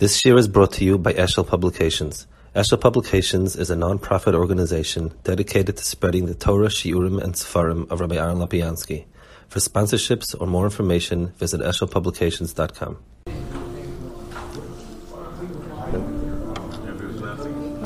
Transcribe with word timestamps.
This 0.00 0.24
year 0.24 0.38
is 0.38 0.48
brought 0.48 0.72
to 0.72 0.84
you 0.86 0.96
by 0.96 1.12
Eshel 1.12 1.46
Publications. 1.46 2.26
Eshel 2.56 2.80
Publications 2.80 3.54
is 3.54 3.68
a 3.68 3.76
non-profit 3.76 4.34
organization 4.34 5.12
dedicated 5.24 5.76
to 5.76 5.84
spreading 5.84 6.24
the 6.24 6.34
Torah, 6.34 6.68
Shiurim, 6.68 7.22
and 7.22 7.34
Sefarim 7.34 7.86
of 7.90 8.00
Rabbi 8.00 8.16
Aaron 8.16 8.38
Lapiansky. 8.38 9.04
For 9.48 9.58
sponsorships 9.58 10.34
or 10.40 10.46
more 10.46 10.64
information, 10.64 11.34
visit 11.36 11.60
eshelpublications.com. 11.60 12.96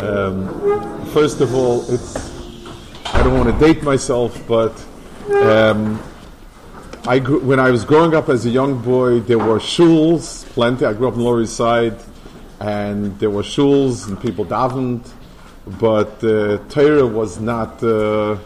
Um, 0.08 1.06
first 1.06 1.40
of 1.40 1.52
all, 1.52 1.82
it's 1.92 2.14
I 3.06 3.24
don't 3.24 3.36
want 3.36 3.52
to 3.52 3.58
date 3.58 3.82
myself, 3.82 4.40
but 4.46 4.70
um, 5.30 6.00
I 7.06 7.18
when 7.18 7.60
I 7.60 7.70
was 7.70 7.84
growing 7.84 8.14
up 8.14 8.30
as 8.30 8.46
a 8.46 8.50
young 8.50 8.80
boy, 8.80 9.20
there 9.20 9.38
were 9.38 9.58
shuls, 9.58 10.46
plenty. 10.54 10.86
I 10.86 10.94
grew 10.94 11.08
up 11.08 11.14
in 11.14 11.20
Lower 11.20 11.42
East 11.42 11.54
Side, 11.54 11.98
and 12.60 13.18
there 13.18 13.28
were 13.28 13.42
shuls 13.42 14.08
and 14.08 14.18
people 14.18 14.46
davened, 14.46 15.06
but 15.78 16.24
uh, 16.24 16.56
Torah 16.70 17.06
was 17.06 17.38
not. 17.38 17.82
Uh, 17.82 18.38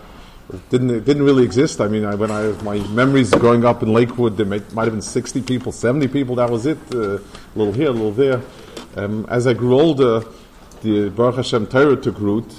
didn't 0.71 1.05
didn't 1.05 1.23
really 1.23 1.45
exist. 1.45 1.81
I 1.81 1.87
mean, 1.87 2.05
I, 2.05 2.17
when 2.17 2.33
I 2.33 2.51
my 2.65 2.79
memories 2.89 3.31
growing 3.31 3.65
up 3.65 3.85
in 3.85 3.93
Lakewood, 3.93 4.37
there 4.37 4.47
might, 4.47 4.73
might 4.73 4.85
have 4.85 4.93
been 4.93 5.03
sixty 5.03 5.41
people, 5.41 5.71
seventy 5.71 6.09
people. 6.09 6.35
That 6.35 6.51
was 6.51 6.67
it. 6.67 6.79
Uh, 6.93 7.19
a 7.19 7.21
little 7.55 7.73
here, 7.73 7.91
a 7.91 7.93
little 7.93 8.11
there. 8.11 8.43
Um, 8.97 9.25
as 9.29 9.47
I 9.47 9.53
grew 9.53 9.79
older, 9.79 10.25
the 10.83 11.11
Baruch 11.11 11.37
Hashem 11.37 11.69
Torah 11.69 11.95
took 11.95 12.19
root, 12.19 12.53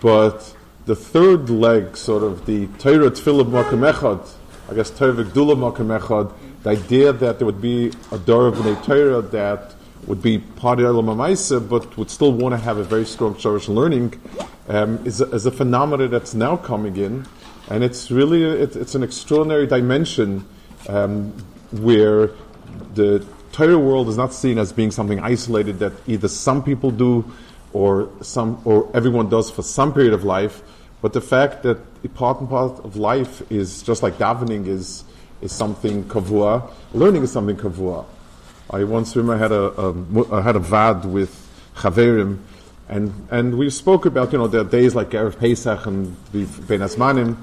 but 0.00 0.56
the 0.86 0.96
third 0.96 1.50
leg, 1.50 1.98
sort 1.98 2.22
of 2.22 2.46
the 2.46 2.66
Torah 2.78 3.10
Tefillah 3.10 3.44
Makam 3.44 3.92
Echad, 3.92 4.26
I 4.70 4.74
guess 4.74 4.90
Torah 4.90 5.12
the 5.14 6.32
idea 6.66 7.12
that 7.12 7.38
there 7.38 7.46
would 7.46 7.60
be 7.62 7.90
a 8.12 8.18
Dor 8.18 8.48
of 8.48 8.56
Bnei 8.56 8.84
Torah 8.84 9.22
that 9.22 9.74
would 10.06 10.20
be 10.20 10.38
part 10.38 10.78
of 10.78 10.84
Elam 10.84 11.06
Amaisa, 11.06 11.66
but 11.66 11.96
would 11.96 12.10
still 12.10 12.32
want 12.32 12.52
to 12.52 12.58
have 12.58 12.76
a 12.76 12.84
very 12.84 13.06
strong 13.06 13.34
Shorish 13.34 13.68
learning, 13.68 14.20
um, 14.68 15.04
is, 15.06 15.20
a, 15.20 15.30
is 15.30 15.46
a 15.46 15.50
phenomenon 15.50 16.10
that's 16.10 16.34
now 16.34 16.56
coming 16.56 16.96
in, 16.96 17.26
and 17.70 17.82
it's 17.82 18.10
really 18.10 18.44
it, 18.44 18.76
it's 18.76 18.94
an 18.94 19.02
extraordinary 19.02 19.66
dimension 19.66 20.46
um, 20.88 21.32
where 21.70 22.30
the 22.94 23.24
Torah 23.52 23.78
world 23.78 24.08
is 24.08 24.16
not 24.16 24.34
seen 24.34 24.58
as 24.58 24.72
being 24.72 24.90
something 24.90 25.20
isolated 25.20 25.78
that 25.78 25.92
either 26.06 26.28
some 26.28 26.62
people 26.62 26.90
do 26.90 27.24
or 27.72 28.10
some 28.20 28.60
or 28.64 28.90
everyone 28.94 29.28
does 29.28 29.50
for 29.50 29.62
some 29.62 29.92
period 29.94 30.12
of 30.12 30.24
life, 30.24 30.62
but 31.00 31.12
the 31.12 31.20
fact 31.20 31.62
that 31.62 31.78
a 32.04 32.08
part 32.08 32.40
of 32.40 32.96
life 32.96 33.42
is 33.50 33.82
just 33.82 34.02
like 34.02 34.14
davening 34.18 34.66
is 34.66 35.04
is 35.40 35.52
something 35.52 36.04
kavua, 36.04 36.68
learning 36.92 37.22
is 37.22 37.30
something 37.30 37.56
kavua. 37.56 38.04
I 38.70 38.84
once 38.84 39.14
remember 39.14 39.34
I 39.34 39.38
had 39.38 39.52
a, 39.52 39.80
a 39.80 40.34
I 40.34 40.42
had 40.42 40.56
a 40.56 40.58
vad 40.58 41.04
with 41.04 41.48
chaverim, 41.76 42.38
and 42.88 43.28
and 43.30 43.56
we 43.56 43.70
spoke 43.70 44.06
about 44.06 44.32
you 44.32 44.38
know 44.38 44.48
there 44.48 44.62
are 44.62 44.64
days 44.64 44.94
like 44.94 45.10
erev 45.10 45.38
Pesach 45.38 45.86
and 45.86 46.16
Ben 46.32 46.80
Asmanim, 46.80 47.36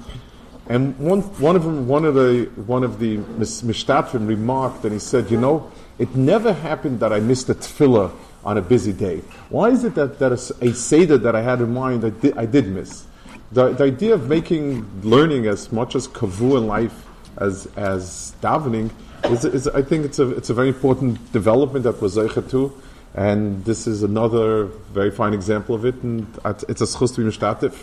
and 0.68 0.98
one 0.98 1.22
one 1.40 1.56
of 1.56 1.64
them 1.64 1.88
one 1.88 2.04
of 2.04 2.14
the 2.14 2.50
one 2.66 2.84
of 2.84 2.98
the 2.98 3.16
mishtatfim 3.16 4.26
remarked 4.28 4.84
and 4.84 4.92
he 4.92 4.98
said 4.98 5.30
you 5.30 5.40
know 5.40 5.70
it 5.98 6.14
never 6.14 6.52
happened 6.52 7.00
that 7.00 7.12
I 7.12 7.20
missed 7.20 7.48
a 7.48 7.54
tefillah 7.54 8.12
on 8.44 8.58
a 8.58 8.62
busy 8.62 8.92
day. 8.92 9.22
Why 9.48 9.70
is 9.70 9.82
it 9.82 9.94
that, 9.94 10.18
that 10.18 10.30
a, 10.30 10.64
a 10.64 10.74
seder 10.74 11.18
that 11.18 11.34
I 11.34 11.40
had 11.40 11.60
in 11.60 11.72
mind 11.72 12.04
I 12.04 12.10
did, 12.10 12.36
I 12.36 12.46
did 12.46 12.68
miss? 12.68 13.06
The, 13.52 13.70
the 13.70 13.84
idea 13.84 14.14
of 14.14 14.28
making 14.28 15.02
learning 15.02 15.46
as 15.46 15.70
much 15.70 15.94
as 15.94 16.08
kavu 16.08 16.58
in 16.58 16.66
life 16.66 17.06
as, 17.38 17.66
as 17.76 18.34
davening 18.42 18.90
is, 19.24 19.44
is, 19.44 19.68
I 19.68 19.82
think 19.82 20.04
it's 20.04 20.18
a, 20.18 20.30
it's 20.30 20.50
a 20.50 20.54
very 20.54 20.68
important 20.68 21.32
development 21.32 21.84
that 21.84 22.00
was 22.00 22.16
zeicha 22.16 22.48
to, 22.50 22.72
and 23.14 23.64
this 23.64 23.86
is 23.86 24.02
another 24.02 24.64
very 24.92 25.10
fine 25.10 25.32
example 25.32 25.74
of 25.74 25.84
it, 25.84 25.94
and 26.02 26.26
it's 26.68 26.80
a 26.80 26.86
schus 26.86 27.14
to 27.14 27.24
be 27.24 27.30
mishtatif. 27.30 27.74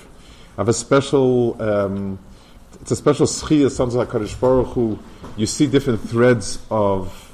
I 0.57 0.61
have 0.61 0.69
a 0.69 0.73
special, 0.73 1.61
um, 1.61 2.19
it's 2.81 2.91
a 2.91 2.95
special 2.95 3.25
schiyah, 3.25 3.71
something 3.71 3.97
like 3.97 4.11
Kaddish 4.11 4.35
Baruch 4.35 4.67
Hu, 4.73 4.99
you 5.37 5.45
see 5.45 5.65
different 5.65 6.01
threads 6.01 6.59
of 6.69 7.31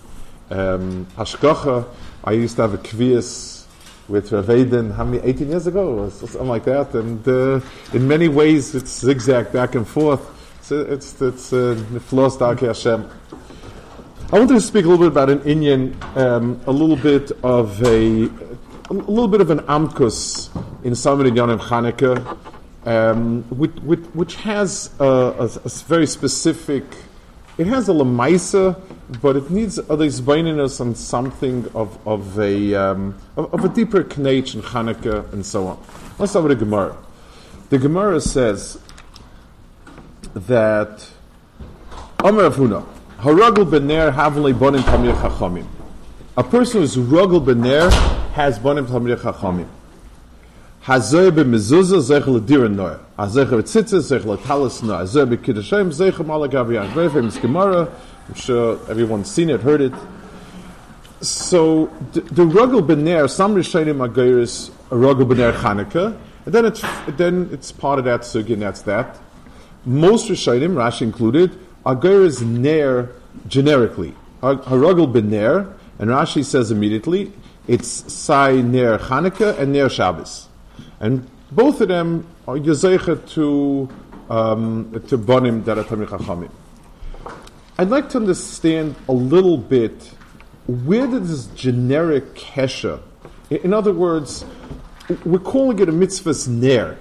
um, 0.50 1.08
hashgacha. 1.18 1.86
I 2.24 2.32
used 2.34 2.56
to 2.58 2.62
have 2.64 2.74
a 2.74 2.78
kvias 2.78 3.59
with 4.10 4.32
Rav 4.32 4.48
how 4.96 5.06
many, 5.06 5.24
18 5.24 5.50
years 5.50 5.68
ago, 5.68 6.00
or 6.00 6.10
something 6.10 6.48
like 6.48 6.66
that. 6.66 6.94
And 6.94 7.28
uh, 7.28 7.62
in 7.94 8.08
many 8.08 8.28
ways, 8.28 8.76
it's 8.76 9.00
zigzag 9.00 9.52
back 9.52 9.76
and 9.76 9.88
forth. 9.88 10.22
So 10.62 10.82
it's 10.82 11.22
it's 11.22 11.52
niflos 11.52 12.42
uh, 12.42 12.68
Hashem. 12.68 13.10
I 14.32 14.38
wanted 14.38 14.54
to 14.54 14.62
speak 14.62 14.86
a 14.86 14.88
little 14.88 15.10
bit 15.10 15.12
about 15.12 15.30
an 15.32 15.40
inyan, 15.40 15.96
um, 16.16 16.62
a 16.68 16.72
little 16.72 16.96
bit 16.96 17.32
of 17.44 17.82
a, 17.84 18.26
a 18.26 18.94
little 18.94 19.28
bit 19.28 19.42
of 19.42 19.50
an 19.50 19.60
amkus 19.62 20.50
in 20.84 20.94
Samar 20.94 21.26
Yonim 21.26 21.60
Chanukah, 21.60 22.38
um, 22.86 23.42
which, 23.50 23.72
which, 23.78 24.00
which, 24.14 24.36
has 24.36 24.92
a, 25.00 25.04
a, 25.04 25.46
a 25.46 25.70
very 25.88 26.06
specific 26.06 26.84
it 27.60 27.68
has 27.68 27.90
a 27.90 27.92
lemaisa, 27.92 28.82
but 29.22 29.36
it 29.36 29.52
needs 29.52 29.78
other 29.78 30.06
zbaininus 30.06 30.80
on 30.80 30.96
something 30.96 31.70
of, 31.76 32.00
of 32.08 32.40
a 32.40 32.74
um, 32.74 33.14
of, 33.36 33.54
of, 33.54 33.66
a 33.66 33.68
deeper 33.68 34.02
knech 34.06 34.54
and 34.54 34.64
Chanukah 34.64 35.32
and 35.34 35.46
so 35.46 35.68
on. 35.68 35.84
Let's 36.18 36.32
start 36.32 36.48
with 36.48 36.58
the 36.58 36.64
Gemara. 36.64 36.96
The 37.70 37.78
Gemara 37.78 38.22
says 38.22 38.80
that 40.34 41.06
Amar 42.20 42.50
Avuna 42.50 42.86
Haragul 43.18 43.70
bener 43.70 44.14
havli 44.14 44.54
bonim 44.54 44.80
tamir 44.80 45.14
chachamim. 45.16 45.66
A 46.38 46.44
person 46.44 46.80
who's 46.80 46.96
rugul 46.96 47.46
bener 47.46 47.92
has 48.32 48.58
bonim 48.58 48.86
tamir 48.86 49.18
chachamim. 49.18 49.68
Hazoy 50.84 51.36
be 51.36 51.44
mezuzah 51.44 52.02
zech 52.02 52.24
dirin 52.24 52.76
noah. 52.76 53.00
Azecher 53.18 53.62
Tzitzis, 53.62 54.18
Zecher 54.18 54.42
Talis 54.44 54.82
Azer 54.82 55.28
B'Kiddushem, 55.28 55.90
Zecher 55.90 56.26
Malagav 56.26 56.68
Very 56.94 57.10
famous 57.10 57.38
Gemara. 57.38 57.90
I'm 58.28 58.34
sure 58.34 58.80
everyone's 58.90 59.30
seen 59.30 59.50
it, 59.50 59.60
heard 59.60 59.82
it. 59.82 59.94
So 61.22 61.88
the, 62.14 62.22
the 62.22 62.46
Rugel 62.46 62.82
Bener, 62.82 63.30
some 63.30 63.56
Rishonim 63.56 64.08
Agiris, 64.08 64.70
a 64.90 64.96
Rugel 64.96 65.28
Bener 65.30 65.52
Chanukah, 65.52 66.18
and 66.46 66.54
then 66.54 66.66
it's 66.66 66.82
then 67.08 67.50
it's 67.52 67.74
part 67.74 68.00
of 68.00 68.06
that 68.06 68.22
sugi, 68.22 68.54
and 68.54 68.62
that's 68.62 68.84
that. 68.84 69.20
Most 69.86 70.30
Rishonim, 70.30 70.76
Rashi 70.76 71.02
included, 71.02 71.60
Agiris 71.86 72.42
Ner 72.42 73.10
generically. 73.48 74.14
Harugel 74.42 75.12
Bener, 75.12 75.74
and 76.00 76.10
Rashi 76.10 76.46
says 76.46 76.72
immediately, 76.72 77.34
it's 77.68 78.14
Sai 78.14 78.62
Ner 78.62 78.98
Chanukah 78.98 79.60
and 79.60 79.74
Ner 79.74 79.90
Shabbos. 79.90 80.49
And 81.00 81.30
both 81.52 81.82
of 81.82 81.88
them 81.88 82.28
are 82.48 82.56
Yazeicha 82.56 83.28
to, 83.32 83.90
um, 84.30 84.92
to 85.08 85.18
Bonim 85.18 85.64
that 85.66 85.78
are 85.78 85.84
Chachamim. 85.84 86.52
I'd 87.78 87.90
like 87.90 88.10
to 88.10 88.18
understand 88.18 88.96
a 89.08 89.14
little 89.14 89.58
bit 89.58 90.12
where 90.68 91.08
did 91.08 91.26
this 91.26 91.48
generic 91.48 92.36
kesha, 92.36 93.02
in 93.50 93.74
other 93.74 93.94
words, 93.94 94.46
we're 95.26 95.40
calling 95.40 95.80
it 95.80 95.90
a 95.90 95.92
mitzvah's 95.92 96.48
ner. 96.48 96.98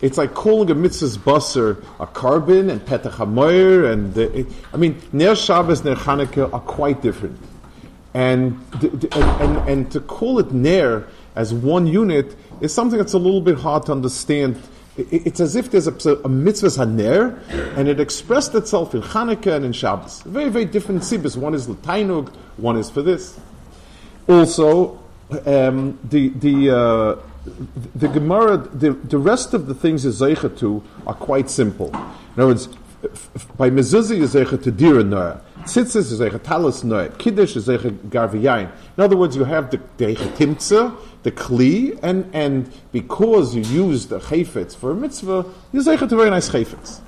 It's 0.00 0.18
like 0.18 0.34
calling 0.34 0.70
a 0.70 0.74
mitzvah's 0.74 1.16
basar 1.16 1.84
a 2.00 2.06
carbon 2.06 2.70
and 2.70 2.80
petach 2.80 3.12
hamoyer, 3.12 3.92
and 3.92 4.12
the, 4.14 4.40
it, 4.40 4.46
I 4.72 4.76
mean 4.76 5.00
ner 5.12 5.36
Shabbos, 5.36 5.84
ner 5.84 5.94
Chanukah 5.94 6.52
are 6.52 6.60
quite 6.60 7.00
different, 7.00 7.38
and, 8.12 8.60
and, 8.82 9.14
and 9.14 9.68
and 9.68 9.92
to 9.92 10.00
call 10.00 10.40
it 10.40 10.52
ner 10.52 11.06
as 11.34 11.52
one 11.52 11.86
unit 11.86 12.36
is 12.60 12.72
something 12.72 12.98
that's 12.98 13.12
a 13.12 13.18
little 13.18 13.40
bit 13.40 13.58
hard 13.58 13.86
to 13.86 13.92
understand. 13.92 14.60
It's 14.96 15.40
as 15.40 15.56
if 15.56 15.70
there's 15.70 15.88
a, 15.88 16.14
a 16.24 16.28
mitzvah 16.28 16.68
haner, 16.68 17.40
and 17.76 17.88
it 17.88 17.98
expressed 17.98 18.54
itself 18.54 18.94
in 18.94 19.02
Hanukkah 19.02 19.56
and 19.56 19.64
in 19.64 19.72
Shabbos. 19.72 20.22
Very, 20.22 20.50
very 20.50 20.64
different 20.64 21.02
sibis. 21.02 21.36
One 21.36 21.54
is 21.54 21.68
l'tainug, 21.68 22.32
one 22.56 22.76
is 22.76 22.90
for 22.90 23.02
this. 23.02 23.38
Also, 24.28 25.00
um, 25.46 25.98
the 26.04 26.28
the 26.28 26.70
uh, 26.70 27.16
the 27.94 28.08
Gemara, 28.08 28.56
the, 28.56 28.92
the 28.92 29.18
rest 29.18 29.52
of 29.52 29.66
the 29.66 29.74
things 29.74 30.04
is 30.04 30.20
zeicha 30.20 30.56
to 30.58 30.82
are 31.06 31.14
quite 31.14 31.50
simple. 31.50 31.88
In 31.88 32.42
other 32.42 32.46
words, 32.46 32.68
by 33.56 33.70
mezuzah 33.70 34.16
is 34.16 34.34
zeicha 34.34 34.62
to 34.62 34.70
Tzitzis 35.64 36.12
is 36.12 36.20
zeicha 36.20 36.42
talis 36.42 36.84
noah. 36.84 37.08
Kiddush 37.08 37.56
is 37.56 37.68
zeicha 37.68 37.90
garviyayin. 38.08 38.70
In 38.96 39.02
other 39.02 39.16
words, 39.16 39.34
you 39.34 39.44
have 39.44 39.70
the 39.70 39.78
timtza, 39.98 40.96
the 41.22 41.32
kli, 41.32 41.98
and, 42.02 42.30
and 42.34 42.72
because 42.92 43.54
you 43.54 43.62
use 43.62 44.06
the 44.06 44.20
chayfetz 44.20 44.76
for 44.76 44.92
a 44.92 44.94
mitzvah, 44.94 45.46
you 45.72 45.82
say 45.82 45.94
a 45.94 46.06
very 46.06 46.30
nice 46.30 46.50
chayfetz. 46.50 47.00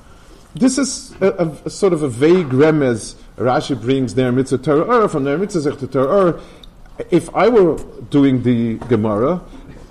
This 0.55 0.79
is 0.79 1.15
a, 1.21 1.29
a, 1.33 1.49
a, 1.67 1.71
sort 1.71 1.93
of 1.93 2.03
a 2.03 2.09
vague 2.09 2.49
remez 2.49 3.17
Rashi 3.37 3.79
brings 3.79 4.15
there 4.15 4.33
mitzvah 4.33 4.59
Torah 4.59 5.09
from 5.09 5.25
there 5.25 5.37
mitzvah 5.37 5.77
to 5.77 5.87
Torah. 5.87 6.41
If 7.11 7.35
I 7.35 7.49
were 7.49 7.77
doing 8.09 8.43
the 8.43 8.77
Gemara, 8.89 9.43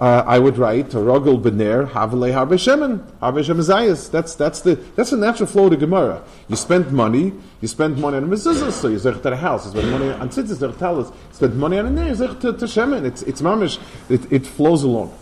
uh, 0.06 0.08
uh, 0.08 0.24
I 0.28 0.38
would 0.38 0.60
write 0.60 0.90
Rogel 0.90 1.42
Bener 1.42 1.90
Havale 1.90 2.32
Harbe 2.32 2.60
Shemen 2.60 3.00
Harbe 3.20 3.44
Zayas. 3.44 4.12
That's 4.12 4.36
that's 4.36 4.62
the 4.62 4.76
that's 4.96 5.10
the 5.10 5.18
natural 5.18 5.48
flow 5.48 5.64
of 5.64 5.72
the 5.72 5.78
Gemara. 5.78 6.22
You 6.48 6.56
spend 6.56 6.92
money, 6.92 7.34
you 7.60 7.68
spend 7.68 7.98
money 7.98 8.18
on 8.18 8.30
mezuzah, 8.30 8.72
so 8.72 8.88
you 8.88 9.00
zech 9.00 9.16
to 9.16 9.30
the 9.32 9.36
house. 9.36 9.66
You 9.66 9.72
spend 9.72 9.92
money 9.92 10.12
on 10.12 10.30
tzitzis, 10.30 10.58
zech 10.58 10.78
talis. 10.78 11.08
You 11.08 11.34
spend 11.34 11.58
money 11.58 11.80
on 11.80 11.88
a 11.88 11.90
nair, 11.90 12.14
zech 12.14 12.40
to, 12.42 12.54
to 12.54 12.66
Shemen. 12.66 13.04
It's 13.04 13.24
it's 13.24 13.42
mamish. 13.42 13.80
It, 14.08 14.32
it 14.32 14.46
flows 14.46 14.84
along. 14.84 15.18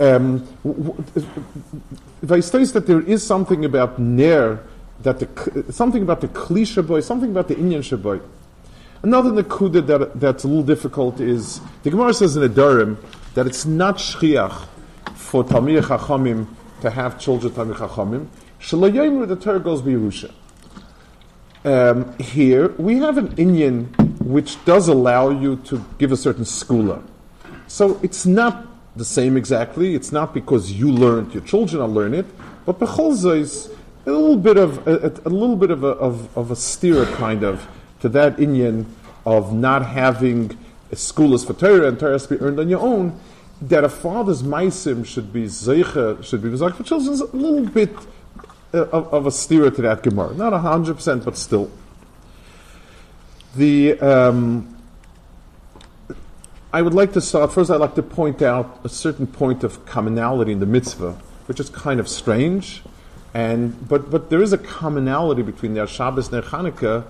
Um, 0.00 0.48
if 2.22 2.72
that 2.72 2.84
there 2.88 3.02
is 3.02 3.24
something 3.24 3.64
about 3.64 4.00
nair 4.00 4.64
that 5.02 5.20
the 5.20 5.72
something 5.72 6.02
about 6.02 6.22
the 6.22 6.28
kli 6.28 6.64
boy, 6.84 7.00
something 7.00 7.30
about 7.30 7.46
the 7.46 7.54
Inyan 7.54 7.82
shaboy. 7.82 8.20
Another 9.04 9.30
nakuda 9.30 9.86
that 9.86 10.18
that's 10.18 10.42
a 10.42 10.48
little 10.48 10.64
difficult 10.64 11.20
is 11.20 11.60
the 11.84 11.90
Gemara 11.90 12.14
says 12.14 12.36
in 12.36 12.42
Nedarim 12.42 12.96
that 13.34 13.46
it's 13.46 13.66
not 13.66 13.96
shchiach 13.96 14.66
for 15.14 15.44
Talmid 15.44 15.82
Chachamim 15.82 16.46
to 16.80 16.90
have 16.90 17.18
children 17.18 17.52
Talmid 17.52 17.76
Chachamim. 17.76 18.28
Shalayim 18.60 19.26
the 19.28 19.36
Torah 19.36 19.60
goes 19.60 19.82
Yerusha. 19.82 20.32
Um, 21.64 22.16
here 22.18 22.68
we 22.76 22.98
have 22.98 23.18
an 23.18 23.28
Inyan 23.36 24.20
which 24.20 24.62
does 24.64 24.88
allow 24.88 25.30
you 25.30 25.56
to 25.56 25.84
give 25.98 26.12
a 26.12 26.16
certain 26.16 26.44
skula. 26.44 27.02
So 27.66 27.98
it's 28.02 28.24
not 28.24 28.66
the 28.96 29.04
same 29.04 29.36
exactly. 29.36 29.94
It's 29.94 30.12
not 30.12 30.32
because 30.32 30.72
you 30.72 30.90
learned, 30.90 31.34
your 31.34 31.42
children 31.42 31.82
are 31.82 31.88
learn 31.88 32.14
it, 32.14 32.26
but 32.64 32.80
is 32.80 33.70
a 34.06 34.10
little 34.10 34.36
bit 34.36 34.56
of 34.56 34.86
a, 34.86 35.12
a, 35.24 35.30
little 35.30 35.56
bit 35.56 35.70
of 35.70 35.82
a, 35.84 35.88
of, 35.88 36.36
of 36.36 36.50
a 36.50 36.56
steer 36.56 37.06
kind 37.06 37.42
of 37.42 37.66
to 38.00 38.08
that 38.10 38.36
Inyan 38.36 38.86
of 39.26 39.52
not 39.52 39.86
having 39.86 40.56
schoolless 40.94 41.46
for 41.46 41.54
Torah 41.54 41.88
and 41.88 41.98
Torah 41.98 42.12
has 42.12 42.26
to 42.26 42.36
be 42.36 42.40
earned 42.40 42.58
on 42.58 42.68
your 42.68 42.80
own, 42.80 43.18
that 43.62 43.84
a 43.84 43.88
father's 43.88 44.42
maisim 44.42 45.06
should 45.06 45.32
be 45.32 45.44
zeicha, 45.44 46.22
should 46.24 46.42
be 46.42 46.48
zeicha 46.50 46.74
for 46.74 46.82
children 46.82 47.12
is 47.12 47.20
a 47.20 47.36
little 47.36 47.66
bit 47.66 47.94
uh, 48.72 48.86
of, 48.86 49.12
of, 49.12 49.26
a 49.26 49.30
steer 49.30 49.70
to 49.70 49.82
that 49.82 50.02
Gemara. 50.02 50.34
Not 50.34 50.52
hundred 50.60 50.94
percent, 50.94 51.24
but 51.24 51.36
still. 51.36 51.70
The 53.54 53.98
um, 54.00 54.76
I 56.72 56.82
would 56.82 56.94
like 56.94 57.12
to 57.12 57.20
start 57.20 57.52
first. 57.52 57.70
I'd 57.70 57.76
like 57.76 57.94
to 57.94 58.02
point 58.02 58.42
out 58.42 58.80
a 58.82 58.88
certain 58.88 59.28
point 59.28 59.62
of 59.62 59.86
commonality 59.86 60.52
in 60.52 60.58
the 60.58 60.66
mitzvah, 60.66 61.12
which 61.46 61.60
is 61.60 61.70
kind 61.70 62.00
of 62.00 62.08
strange, 62.08 62.82
and 63.32 63.88
but 63.88 64.10
but 64.10 64.28
there 64.28 64.42
is 64.42 64.52
a 64.52 64.58
commonality 64.58 65.42
between 65.42 65.74
their 65.74 65.86
Shabbos 65.86 66.32
and 66.32 66.34
their 66.34 66.50
Hanukkah 66.50 67.04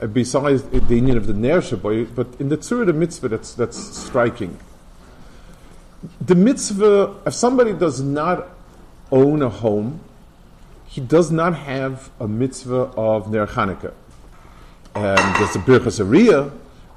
uh, 0.00 0.06
besides 0.06 0.62
the 0.62 0.94
union 0.94 1.16
of 1.16 1.26
the 1.26 1.34
Ner 1.34 1.60
Shabbat, 1.60 2.14
but 2.14 2.28
in 2.38 2.48
the 2.48 2.56
Tzur 2.56 2.84
the 2.86 2.92
mitzvah 2.92 3.28
that's, 3.28 3.54
that's 3.54 3.78
striking. 3.78 4.58
The 6.20 6.34
mitzvah, 6.34 7.16
if 7.26 7.34
somebody 7.34 7.72
does 7.72 8.00
not 8.00 8.48
own 9.10 9.42
a 9.42 9.48
home, 9.48 10.00
he 10.86 11.00
does 11.00 11.30
not 11.30 11.54
have 11.56 12.10
a 12.20 12.28
mitzvah 12.28 12.92
of 12.96 13.30
Ner 13.30 13.46
Chanukah. 13.46 13.92
Um, 14.94 15.34
there's 15.38 15.56
a 15.56 15.58
Birchas 15.58 16.00
Ariyah, 16.04 16.52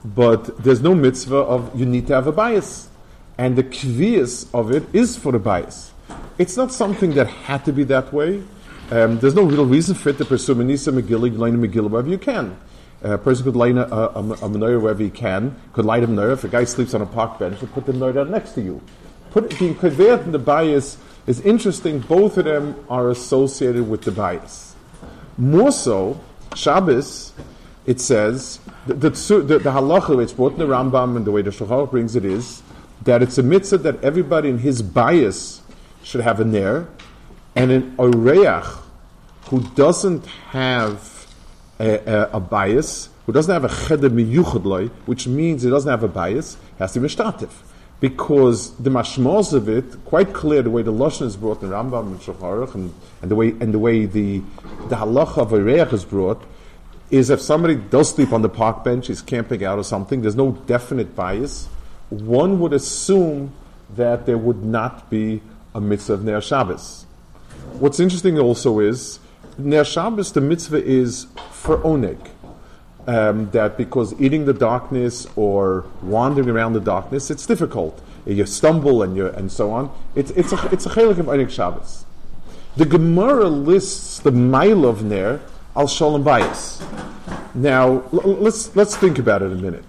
but 0.05 0.63
there's 0.63 0.81
no 0.81 0.95
mitzvah 0.95 1.35
of 1.35 1.77
you 1.77 1.85
need 1.85 2.07
to 2.07 2.13
have 2.13 2.27
a 2.27 2.31
bias. 2.31 2.89
And 3.37 3.55
the 3.55 3.63
kvias 3.63 4.47
of 4.53 4.71
it 4.71 4.83
is 4.93 5.17
for 5.17 5.31
the 5.31 5.39
bias. 5.39 5.91
It's 6.37 6.55
not 6.55 6.71
something 6.71 7.13
that 7.15 7.27
had 7.27 7.65
to 7.65 7.73
be 7.73 7.83
that 7.85 8.13
way. 8.13 8.43
Um, 8.91 9.19
there's 9.19 9.35
no 9.35 9.43
real 9.43 9.65
reason 9.65 9.95
for 9.95 10.09
it 10.09 10.17
to 10.17 10.25
pursue 10.25 10.55
Menisa 10.55 10.93
Megillah, 10.93 11.31
Yelaina 11.31 11.67
Megillah, 11.67 11.89
wherever 11.89 12.09
you 12.09 12.17
can. 12.17 12.57
Uh, 13.03 13.13
a 13.13 13.17
person 13.17 13.45
could 13.45 13.55
line 13.55 13.77
a, 13.77 13.83
a, 13.83 14.21
menorah 14.21 14.81
wherever 14.81 15.01
he 15.01 15.09
can, 15.09 15.55
could 15.73 15.85
light 15.85 16.03
a 16.03 16.07
menorah. 16.07 16.33
If 16.33 16.43
a 16.43 16.49
guy 16.49 16.65
sleeps 16.65 16.93
on 16.93 17.01
a 17.01 17.05
park 17.05 17.39
bench, 17.39 17.59
put 17.73 17.85
the 17.85 17.93
menorah 17.93 18.29
next 18.29 18.51
to 18.53 18.61
you. 18.61 18.81
Put, 19.31 19.57
being 19.57 19.75
konvert 19.75 20.23
and 20.23 20.33
the 20.33 20.39
bias 20.39 20.97
is 21.25 21.39
interesting. 21.41 21.99
Both 21.99 22.37
of 22.37 22.45
them 22.45 22.83
are 22.89 23.09
associated 23.09 23.87
with 23.87 24.01
the 24.01 24.11
bias. 24.11 24.75
More 25.37 25.71
so, 25.71 26.19
Shabbos, 26.55 27.31
it 27.85 28.01
says, 28.01 28.59
the, 28.85 28.93
the, 28.95 29.09
the, 29.09 29.59
the 29.59 29.71
halacha, 29.71 30.17
which 30.17 30.35
both 30.35 30.53
in 30.53 30.59
the 30.59 30.65
Rambam 30.65 31.15
and 31.15 31.25
the 31.25 31.31
way 31.31 31.41
the 31.41 31.51
Shulchan 31.51 31.89
brings 31.89 32.15
it 32.15 32.25
is, 32.25 32.61
that 33.03 33.21
it's 33.21 33.37
a 33.37 33.43
mitzvah 33.43 33.77
that 33.77 34.03
everybody 34.03 34.49
in 34.49 34.57
his 34.57 34.81
bias 34.81 35.61
should 36.03 36.21
have 36.21 36.39
a 36.39 36.45
ner, 36.45 36.87
and 37.55 37.71
an 37.71 37.95
oreach 37.97 38.77
who 39.45 39.61
doesn't 39.75 40.25
have 40.25 41.18
a, 41.79 42.29
a, 42.33 42.39
bias, 42.39 43.09
who 43.25 43.31
doesn't 43.31 43.53
have 43.53 43.63
a 43.63 43.87
cheder 43.87 44.09
miyuchadloi, 44.09 44.89
which 45.05 45.27
means 45.27 45.63
he 45.63 45.69
doesn't 45.69 45.89
have 45.89 46.03
a 46.03 46.07
bias, 46.07 46.57
has 46.77 46.93
to 46.93 46.99
be 46.99 47.07
mishtatif. 47.07 47.49
Because 47.99 48.75
the 48.77 48.89
mashmos 48.89 49.53
of 49.53 49.67
it, 49.67 50.05
quite 50.05 50.33
clear 50.33 50.61
the 50.61 50.69
way 50.69 50.81
the 50.81 50.93
lashon 50.93 51.23
is 51.23 51.35
brought 51.35 51.61
in 51.61 51.69
Rambam 51.69 52.07
and 52.07 52.19
Shulchan 52.19 52.73
and, 52.75 52.93
and 53.21 53.31
the 53.31 53.35
way 53.35 53.49
and 53.49 53.73
the 53.73 53.79
way 53.79 54.05
the 54.05 54.39
the 54.87 54.95
halacha 54.95 55.39
of 55.39 55.49
Areach 55.49 55.91
is 55.91 56.05
brought, 56.05 56.41
is 57.11 57.29
if 57.29 57.41
somebody 57.41 57.75
does 57.75 58.13
sleep 58.13 58.31
on 58.31 58.41
the 58.41 58.49
park 58.49 58.85
bench, 58.85 59.07
he's 59.07 59.21
camping 59.21 59.65
out 59.65 59.77
or 59.77 59.83
something, 59.83 60.21
there's 60.21 60.35
no 60.35 60.53
definite 60.65 61.13
bias. 61.13 61.67
One 62.09 62.59
would 62.59 62.71
assume 62.71 63.53
that 63.95 64.25
there 64.25 64.37
would 64.37 64.63
not 64.63 65.09
be 65.09 65.41
a 65.75 65.81
mitzvah 65.81 66.13
of 66.13 66.23
Ner 66.23 66.41
Shabbos. 66.41 67.05
What's 67.79 67.99
interesting 67.99 68.39
also 68.39 68.79
is 68.79 69.19
Ner 69.59 69.83
Shabbos, 69.83 70.31
the 70.31 70.41
mitzvah 70.41 70.83
is 70.83 71.27
for 71.51 71.77
oneg. 71.79 72.29
Um, 73.07 73.49
that 73.51 73.75
because 73.75 74.13
eating 74.21 74.45
the 74.45 74.53
darkness 74.53 75.25
or 75.35 75.85
wandering 76.01 76.49
around 76.49 76.73
the 76.73 76.79
darkness, 76.79 77.31
it's 77.31 77.45
difficult. 77.45 78.01
You 78.25 78.45
stumble 78.45 79.01
and 79.01 79.15
you 79.15 79.27
and 79.27 79.51
so 79.51 79.71
on. 79.71 79.91
It's 80.15 80.31
it's 80.31 80.53
a 80.53 80.69
it's 80.71 80.85
a 80.85 80.89
chelik 80.89 81.17
of 81.17 81.25
oneg 81.25 81.49
Shabbos. 81.49 82.05
The 82.77 82.85
Gemara 82.85 83.47
lists 83.47 84.19
the 84.19 84.31
mile 84.31 84.85
of 84.85 85.03
ner 85.03 85.41
al 85.75 85.87
shalom 85.87 86.23
bayis. 86.23 86.83
Now 87.55 88.03
l- 88.13 88.37
let's 88.39 88.75
let's 88.75 88.95
think 88.95 89.17
about 89.17 89.41
it 89.41 89.51
a 89.51 89.55
minute. 89.55 89.85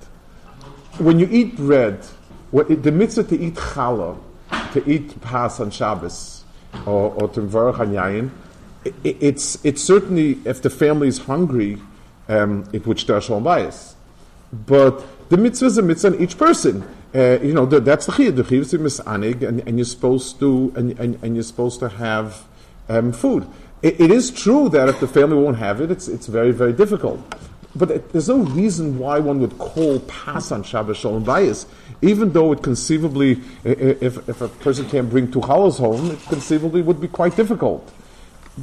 When 0.99 1.19
you 1.19 1.29
eat 1.31 1.57
bread, 1.57 2.05
what, 2.51 2.83
the 2.83 2.93
mitzvah 2.93 3.25
to 3.25 3.39
eat 3.39 3.55
challah, 3.55 4.19
to 4.73 4.91
eat 4.91 5.21
pas 5.21 5.61
on 5.61 5.71
Shabbos, 5.71 6.45
or, 6.87 7.13
or 7.13 7.29
to 7.29 7.41
varach 7.41 7.77
yayin, 7.77 8.31
it's 9.05 9.63
it's 9.65 9.83
certainly 9.83 10.39
if 10.45 10.63
the 10.63 10.71
family 10.71 11.09
is 11.09 11.19
hungry, 11.19 11.79
um, 12.29 12.69
it 12.73 12.87
would 12.87 12.99
start 12.99 13.25
shalom 13.25 13.45
bias. 13.45 13.97
But 14.53 15.29
the 15.29 15.37
mitzvah 15.37 15.67
is 15.67 15.79
a 15.79 15.83
mitzvah 15.83 16.09
on 16.09 16.21
each 16.21 16.39
person. 16.39 16.83
Uh, 17.15 17.39
you 17.43 17.53
know 17.53 17.67
the, 17.67 17.81
that's 17.81 18.07
the 18.07 18.13
chiyuv. 18.13 18.37
The 18.37 18.43
chiyuv 18.43 18.61
is 18.61 18.75
misanig, 18.75 19.47
and, 19.47 19.61
and 19.67 19.79
you're 19.79 19.85
supposed 19.85 20.39
to 20.41 20.73
and, 20.77 20.99
and, 20.99 21.23
and 21.23 21.35
you're 21.35 21.45
supposed 21.45 21.81
to 21.81 21.89
have 21.89 22.45
um, 22.89 23.13
food. 23.13 23.47
It, 23.83 24.01
it 24.01 24.11
is 24.11 24.31
true 24.31 24.69
that 24.71 24.89
if 24.89 25.01
the 25.01 25.09
family 25.09 25.37
won't 25.37 25.59
have 25.59 25.81
it, 25.81 25.91
it's 25.91 26.09
it's 26.09 26.27
very 26.27 26.53
very 26.53 26.73
difficult. 26.73 27.21
But 27.75 27.91
it, 27.91 28.13
there's 28.13 28.29
no 28.29 28.39
reason 28.39 28.99
why 28.99 29.21
one 29.21 29.41
would 29.41 29.59
call 29.59 30.01
pas 30.01 30.51
on 30.51 30.63
Shabbos 30.65 30.97
shalom 30.97 31.23
bias, 31.23 31.67
even 32.03 32.33
though 32.33 32.53
it 32.53 32.63
conceivably, 32.63 33.41
if, 33.63 34.29
if 34.29 34.41
a 34.41 34.49
person 34.49 34.89
can't 34.89 35.09
bring 35.09 35.31
two 35.31 35.41
challahs 35.41 35.79
home, 35.79 36.11
it 36.11 36.21
conceivably 36.23 36.83
would 36.83 37.01
be 37.01 37.07
quite 37.07 37.37
difficult. 37.37 37.89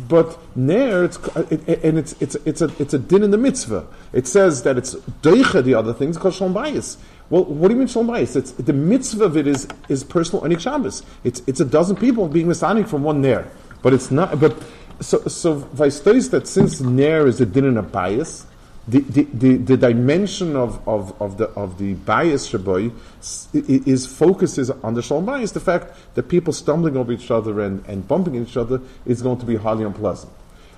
But 0.08 0.38
ner, 0.56 1.06
it's, 1.06 1.18
it, 1.50 1.84
and 1.84 1.98
it's 1.98 2.14
it's 2.22 2.36
it's 2.46 2.62
a 2.62 2.70
it's 2.80 2.94
a 2.94 3.00
din 3.00 3.24
in 3.24 3.32
the 3.32 3.38
mitzvah. 3.38 3.88
It 4.14 4.28
says 4.28 4.64
that 4.64 4.78
it's 4.78 4.96
doicha 5.24 5.64
the 5.64 5.74
other 5.74 5.94
things 5.94 6.18
because 6.18 6.36
shalom 6.36 6.54
bayis. 6.54 6.98
Well, 7.30 7.46
what 7.46 7.70
do 7.70 7.74
you 7.74 7.80
mean 7.80 7.88
shalom 7.88 8.08
bayis? 8.08 8.36
It's 8.36 8.52
the 8.52 8.74
mitzvah 8.74 9.24
of 9.24 9.38
it 9.38 9.48
is 9.48 9.68
is 9.90 10.04
personal 10.04 10.44
anik 10.44 10.60
Shabbos. 10.60 11.04
It's 11.24 11.42
it's 11.48 11.60
a 11.60 11.66
dozen 11.66 11.96
people 11.96 12.28
being 12.28 12.48
misanik 12.48 12.88
from 12.88 13.04
one 13.04 13.22
ner, 13.22 13.50
but 13.82 13.94
it's 13.94 14.12
not. 14.12 14.40
But 14.40 14.62
so 15.00 15.20
so 15.20 15.62
vaystois 15.62 16.30
that 16.32 16.48
since 16.48 16.80
ner 16.82 17.26
is 17.26 17.42
a 17.42 17.46
din 17.46 17.66
in 17.66 17.78
a 17.78 17.84
bias, 17.84 18.46
the, 18.88 19.00
the, 19.02 19.58
the, 19.58 19.78
dimension 19.78 20.56
of, 20.56 20.88
of, 20.88 21.22
of 21.22 21.38
the 21.38 21.46
of 21.50 21.78
the 21.78 21.96
bias 21.96 22.50
shaboy 22.50 22.94
is 23.54 24.06
focuses 24.06 24.70
on 24.70 24.94
the 24.94 25.02
shalom 25.02 25.26
bias, 25.26 25.52
the 25.52 25.60
fact 25.60 25.94
that 26.16 26.30
people 26.30 26.54
stumbling 26.54 26.96
over 26.96 27.12
each 27.12 27.30
other 27.30 27.60
and, 27.60 27.86
and 27.86 28.08
bumping 28.08 28.36
each 28.36 28.56
other 28.56 28.80
is 29.06 29.22
going 29.22 29.40
to 29.40 29.46
be 29.46 29.58
highly 29.58 29.84
unpleasant. 29.84 30.32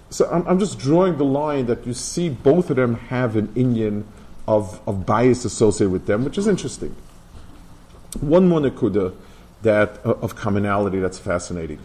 So 0.09 0.27
I'm, 0.31 0.47
I'm 0.47 0.59
just 0.59 0.79
drawing 0.79 1.17
the 1.17 1.25
line 1.25 1.67
that 1.67 1.85
you 1.85 1.93
see 1.93 2.29
both 2.29 2.71
of 2.71 2.77
them 2.77 2.95
have 2.95 3.35
an 3.35 3.49
inyan 3.49 4.05
of, 4.47 4.81
of 4.87 5.05
bias 5.05 5.45
associated 5.45 5.91
with 5.91 6.07
them, 6.07 6.25
which 6.25 6.39
is 6.39 6.47
interesting. 6.47 6.95
One 8.21 8.49
more 8.49 8.59
nakuda 8.59 9.13
that 9.61 10.03
uh, 10.03 10.13
of 10.21 10.35
commonality 10.35 10.99
that's 10.99 11.19
fascinating. 11.19 11.79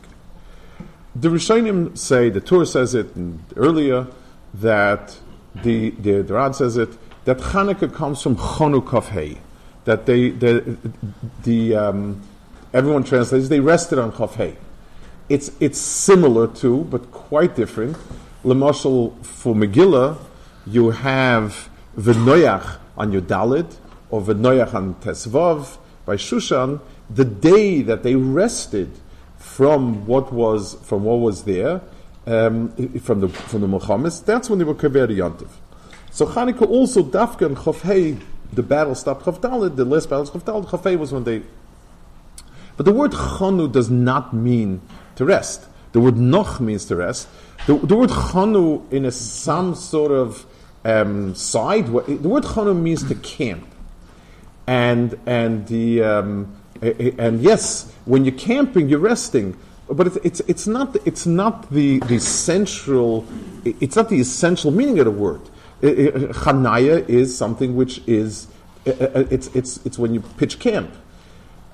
The 1.15 1.29
Rishonim 1.29 1.99
say, 1.99 2.31
the 2.31 2.41
Torah 2.41 2.67
says 2.67 2.95
it 2.95 3.09
earlier, 3.57 4.07
that 4.55 5.19
the, 5.63 5.91
the, 5.91 6.23
the 6.23 6.35
Rad 6.35 6.55
says 6.55 6.77
it, 6.77 6.91
that 7.25 7.39
Hanukkah 7.39 7.93
comes 7.93 8.23
from 8.23 8.37
Chanukah 8.37 9.05
Hey. 9.05 9.39
That 9.85 10.07
they, 10.07 10.31
the, 10.31 10.77
the 11.43 11.77
um, 11.77 12.23
everyone 12.73 13.05
translates, 13.05 13.49
they 13.49 13.61
rested 13.61 13.99
on 13.99 14.13
Chav 14.13 14.35
Hey. 14.35 14.57
It's, 15.29 15.51
it's 15.61 15.79
similar 15.79 16.49
to, 16.49 16.85
but 16.85 17.11
quite 17.13 17.57
different. 17.57 17.97
Lemashal, 18.45 19.25
for 19.25 19.55
Megillah, 19.55 20.19
you 20.67 20.91
have 20.91 21.71
V'noyach 21.97 22.79
on 22.97 23.13
your 23.13 23.23
Dalit, 23.23 23.77
or 24.11 24.21
V'noyach 24.21 24.75
on 24.75 24.95
Tesvav. 24.97 25.79
By 26.05 26.17
Shushan, 26.17 26.81
the 27.09 27.25
day 27.25 27.81
that 27.83 28.03
they 28.03 28.15
rested 28.15 28.91
from 29.39 30.07
what 30.07 30.33
was 30.33 30.75
from 30.83 31.05
what 31.05 31.21
was 31.21 31.45
there, 31.45 31.81
um, 32.27 32.71
from 33.01 33.21
the 33.21 33.29
from 33.29 33.61
the 33.61 33.69
Muhammad's, 33.69 34.21
that's 34.21 34.49
when 34.49 34.59
they 34.59 34.65
were 34.65 34.75
kaver 34.75 35.09
yontif. 35.09 35.51
So 36.11 36.27
Chanukah 36.27 36.69
also 36.69 37.03
dafka 37.03 37.47
and 37.47 37.57
Chofhei, 37.57 38.21
the 38.53 38.63
battle 38.63 38.95
stopped 38.95 39.25
Chavdalid, 39.25 39.77
the 39.77 39.85
last 39.85 40.09
battle 40.09 40.27
Chavdalid, 40.27 40.67
Chofhei 40.67 40.99
was 40.99 41.13
when 41.13 41.25
they. 41.25 41.43
But 42.77 42.87
the 42.87 42.93
word 42.93 43.13
Chanu 43.13 43.71
does 43.71 43.91
not 43.91 44.33
mean 44.33 44.81
to 45.17 45.25
rest. 45.25 45.67
The 45.93 46.01
word 46.01 46.17
Noch 46.17 46.61
means 46.61 46.85
to 46.87 46.97
rest. 46.97 47.29
The, 47.67 47.77
the 47.79 47.97
word 47.97 48.11
Chanu 48.11 48.93
in 48.93 49.05
a, 49.05 49.13
some 49.13 49.75
sort 49.75 50.11
of 50.11 50.45
um, 50.85 51.35
side, 51.35 51.87
the 51.87 52.29
word 52.29 52.43
Chanu 52.45 52.77
means 52.77 53.05
to 53.09 53.15
camp. 53.15 53.67
And, 54.67 55.19
and 55.27 55.67
the, 55.69 56.03
um, 56.03 56.57
and 56.83 57.41
yes, 57.41 57.93
when 58.07 58.25
you're 58.25 58.35
camping, 58.35 58.89
you're 58.89 58.99
resting, 58.99 59.57
but 59.89 60.07
it's, 60.07 60.17
it's, 60.17 60.41
it's 60.41 60.67
not, 60.67 60.97
it's 61.07 61.27
not 61.27 61.71
the, 61.71 61.99
the 62.01 62.19
central, 62.19 63.27
it's 63.65 63.97
not 63.97 64.09
the 64.09 64.21
essential 64.21 64.71
meaning 64.71 64.99
of 64.99 65.05
the 65.05 65.11
word. 65.11 65.41
Chanaya 65.83 67.07
is 67.09 67.37
something 67.37 67.77
which 67.77 68.01
is, 68.07 68.49
uh, 68.87 68.91
uh, 68.91 69.05
uh, 69.05 69.25
it's, 69.31 69.49
it's, 69.49 69.85
it's 69.85 69.99
when 69.99 70.15
you 70.15 70.21
pitch 70.21 70.59
camp. 70.59 70.91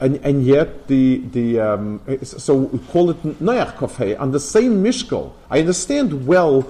And, 0.00 0.16
and 0.24 0.44
yet 0.44 0.88
the, 0.88 1.18
the 1.18 1.60
um, 1.60 2.00
so 2.22 2.54
we 2.54 2.78
call 2.78 3.10
it 3.10 3.22
Noach 3.22 3.76
Kofei, 3.76 4.18
on 4.18 4.32
the 4.32 4.40
same 4.40 4.82
Mishkol. 4.82 5.32
I 5.50 5.60
understand 5.60 6.26
well 6.26 6.62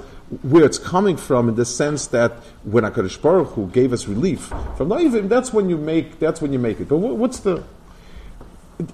where 0.42 0.64
it's 0.64 0.78
coming 0.78 1.16
from 1.16 1.48
in 1.48 1.54
the 1.54 1.64
sense 1.64 2.06
that 2.08 2.32
when 2.64 2.84
HaKadosh 2.84 3.20
Baruch 3.20 3.48
Hu 3.48 3.66
gave 3.68 3.92
us 3.92 4.06
relief 4.06 4.46
from 4.76 4.88
Noivim, 4.88 5.28
that's 5.28 5.52
when 5.52 5.68
you 5.70 5.76
make, 5.76 6.18
that's 6.18 6.40
when 6.40 6.52
you 6.52 6.58
make 6.58 6.80
it. 6.80 6.88
But 6.88 6.98
what's 6.98 7.40
the, 7.40 7.64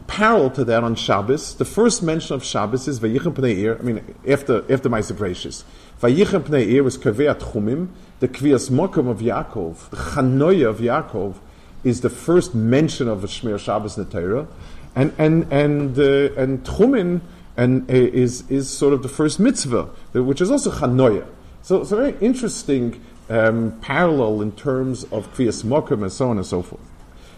parallel 0.07 0.50
to 0.50 0.64
that 0.64 0.85
on 0.85 0.95
Shabbos, 0.95 1.55
the 1.57 1.64
first 1.64 2.02
mention 2.02 2.35
of 2.35 2.45
Shabbos 2.45 2.88
is 2.88 3.00
Vayichem 3.00 3.35
Pnei 3.35 3.59
Ir, 3.59 3.78
I 3.78 3.83
mean, 3.83 4.14
after, 4.26 4.64
after 4.73 4.88
my 4.88 5.02
Gracious. 5.02 5.64
Vayichem 6.00 6.43
Pnei 6.43 6.73
Ir 6.73 6.83
was 6.83 6.97
Kaveh 6.99 7.35
Tchumim, 7.35 7.88
the 8.21 8.28
Kviyas 8.28 8.71
Mokum 8.71 9.09
of 9.09 9.19
Yaakov, 9.19 9.90
the 9.90 9.97
Chanoya 9.97 10.69
of 10.69 10.78
Yaakov, 10.78 11.37
is 11.85 12.00
the 12.00 12.11
first 12.11 12.55
mention 12.55 13.09
of 13.09 13.21
Shmir 13.23 13.59
Shabbos 13.59 13.97
in 13.97 14.05
the 14.05 14.11
Torah. 14.11 14.49
And, 14.95 15.12
and, 15.19 15.52
and, 15.52 15.99
uh, 15.99 16.35
and 16.40 16.64
Tchumin 16.64 17.21
and, 17.57 17.90
uh, 17.90 17.95
is, 17.95 18.50
is 18.50 18.69
sort 18.69 18.93
of 18.93 19.02
the 19.02 19.09
first 19.09 19.38
mitzvah, 19.38 19.85
which 20.14 20.40
is 20.40 20.50
also 20.50 20.71
Chanoya. 20.71 21.26
So 21.62 21.81
it's 21.81 21.93
a 21.93 21.97
very 21.97 22.16
interesting 22.21 23.05
um, 23.28 23.78
parallel 23.81 24.40
in 24.40 24.52
terms 24.52 25.05
of 25.05 25.33
Kviyas 25.35 25.64
Mokum 25.64 26.02
and 26.02 26.12
so 26.12 26.31
on 26.31 26.38
and 26.38 26.47
so 26.47 26.62
forth. 26.62 26.81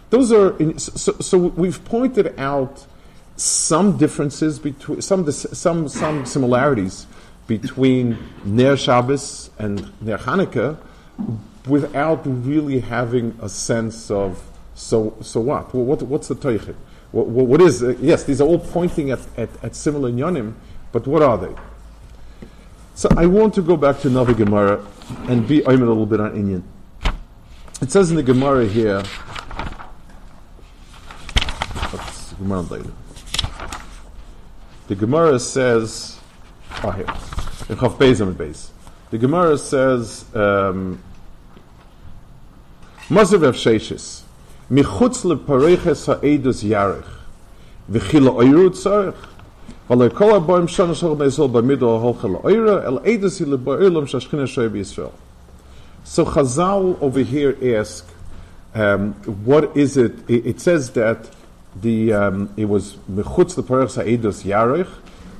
Those 0.09 0.31
are 0.31 0.55
so, 0.79 1.13
so 1.19 1.37
we've 1.37 1.83
pointed 1.85 2.37
out 2.39 2.85
some 3.35 3.97
differences 3.97 4.59
between 4.59 5.01
some 5.01 5.29
some 5.31 5.87
some 5.87 6.25
similarities 6.25 7.07
between 7.47 8.17
Ner 8.43 8.75
Shabbos 8.75 9.49
and 9.57 9.91
Ner 10.01 10.17
Hanukkah, 10.17 10.77
without 11.67 12.21
really 12.25 12.79
having 12.79 13.37
a 13.41 13.49
sense 13.49 14.09
of 14.09 14.41
so 14.75 15.15
so 15.21 15.41
what? 15.41 15.73
What 15.73 16.01
what's 16.03 16.27
the 16.27 16.35
toichet? 16.35 16.75
What, 17.11 17.27
what 17.27 17.61
is 17.61 17.83
uh, 17.83 17.95
yes? 17.99 18.23
These 18.23 18.41
are 18.41 18.47
all 18.47 18.59
pointing 18.59 19.11
at, 19.11 19.19
at, 19.37 19.49
at 19.63 19.75
similar 19.75 20.11
yonim, 20.11 20.53
but 20.91 21.07
what 21.07 21.21
are 21.21 21.37
they? 21.37 21.53
So 22.95 23.09
I 23.15 23.25
want 23.25 23.53
to 23.55 23.61
go 23.61 23.77
back 23.77 23.99
to 24.01 24.09
Navi 24.09 24.35
Gemara 24.35 24.85
and 25.27 25.47
be 25.47 25.65
I'm 25.65 25.81
a 25.81 25.85
little 25.85 26.05
bit 26.05 26.19
on 26.19 26.31
Inyan. 26.31 26.63
It 27.81 27.91
says 27.91 28.09
in 28.09 28.15
the 28.15 28.23
Gemara 28.23 28.67
here 28.67 29.03
Gemara 32.39 32.61
later. 32.61 32.91
The 34.87 34.95
Gemara 34.95 35.39
says, 35.39 36.19
oh 36.83 36.91
here, 36.91 37.05
in 37.05 37.75
Chav 37.75 37.97
Beis 37.97 38.21
and 38.21 38.35
Beis. 38.35 38.69
The 39.11 39.17
Gemara 39.17 39.57
says, 39.57 40.25
um, 40.33 40.99
Mazer 43.09 43.37
Rav 43.37 43.55
Sheshis, 43.55 44.21
Michutz 44.71 45.23
lepareches 45.23 46.05
ha'edus 46.07 46.63
yarech, 46.63 47.05
v'chila 47.91 48.33
oiru 48.35 48.69
tzarech, 48.69 49.15
weil 49.87 50.09
kol 50.09 50.39
aboim 50.39 50.67
shana 50.67 50.93
shol 50.93 51.17
beizol 51.17 51.49
b'middle 51.51 51.99
holcha 52.01 52.41
la'oira, 52.41 52.83
el 52.85 52.99
edus 52.99 53.39
hi 53.39 53.45
leba'ilam 53.45 54.05
shashchina 54.05 54.45
shoy 54.47 54.69
b'Yisrael. 54.69 55.11
So 56.03 56.25
Chazal 56.25 56.99
over 57.01 57.19
here 57.19 57.57
ask, 57.77 58.07
um, 58.73 59.13
what 59.45 59.75
is 59.75 59.97
it? 59.97 60.27
It 60.27 60.61
says 60.61 60.91
that 60.91 61.29
the 61.81 62.13
um, 62.13 62.53
it 62.57 62.65
was 62.65 62.95
mechutz 63.09 63.55
the 63.55 63.63
parach 63.63 63.91
sa'edus 63.91 64.43
yarech. 64.43 64.89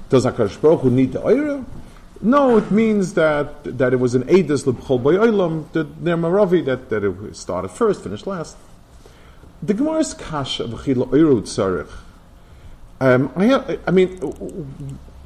Does 0.09 0.25
Hakadosh 0.25 0.59
Baruch 0.61 0.81
Hu 0.81 0.89
need 0.89 1.13
the 1.13 1.21
oira? 1.21 1.65
No, 2.21 2.57
it 2.57 2.71
means 2.71 3.13
that 3.13 3.63
that 3.63 3.93
it 3.93 3.99
was 3.99 4.15
an 4.15 4.23
edus 4.23 4.65
lebchol 4.65 5.01
boyolam 5.01 5.71
the 5.71 5.85
Maravi 5.85 6.65
that 6.65 6.89
that 6.89 7.03
it 7.03 7.35
started 7.35 7.69
first, 7.69 8.03
finished 8.03 8.27
last. 8.27 8.57
The 9.61 9.73
Gemara's 9.73 10.13
kasha 10.13 10.65
v'chila 10.65 11.09
oiru 11.09 11.41
tzarich. 11.41 11.91
Um, 13.01 13.31
I, 13.37 13.79
I 13.87 13.91
mean, 13.91 14.19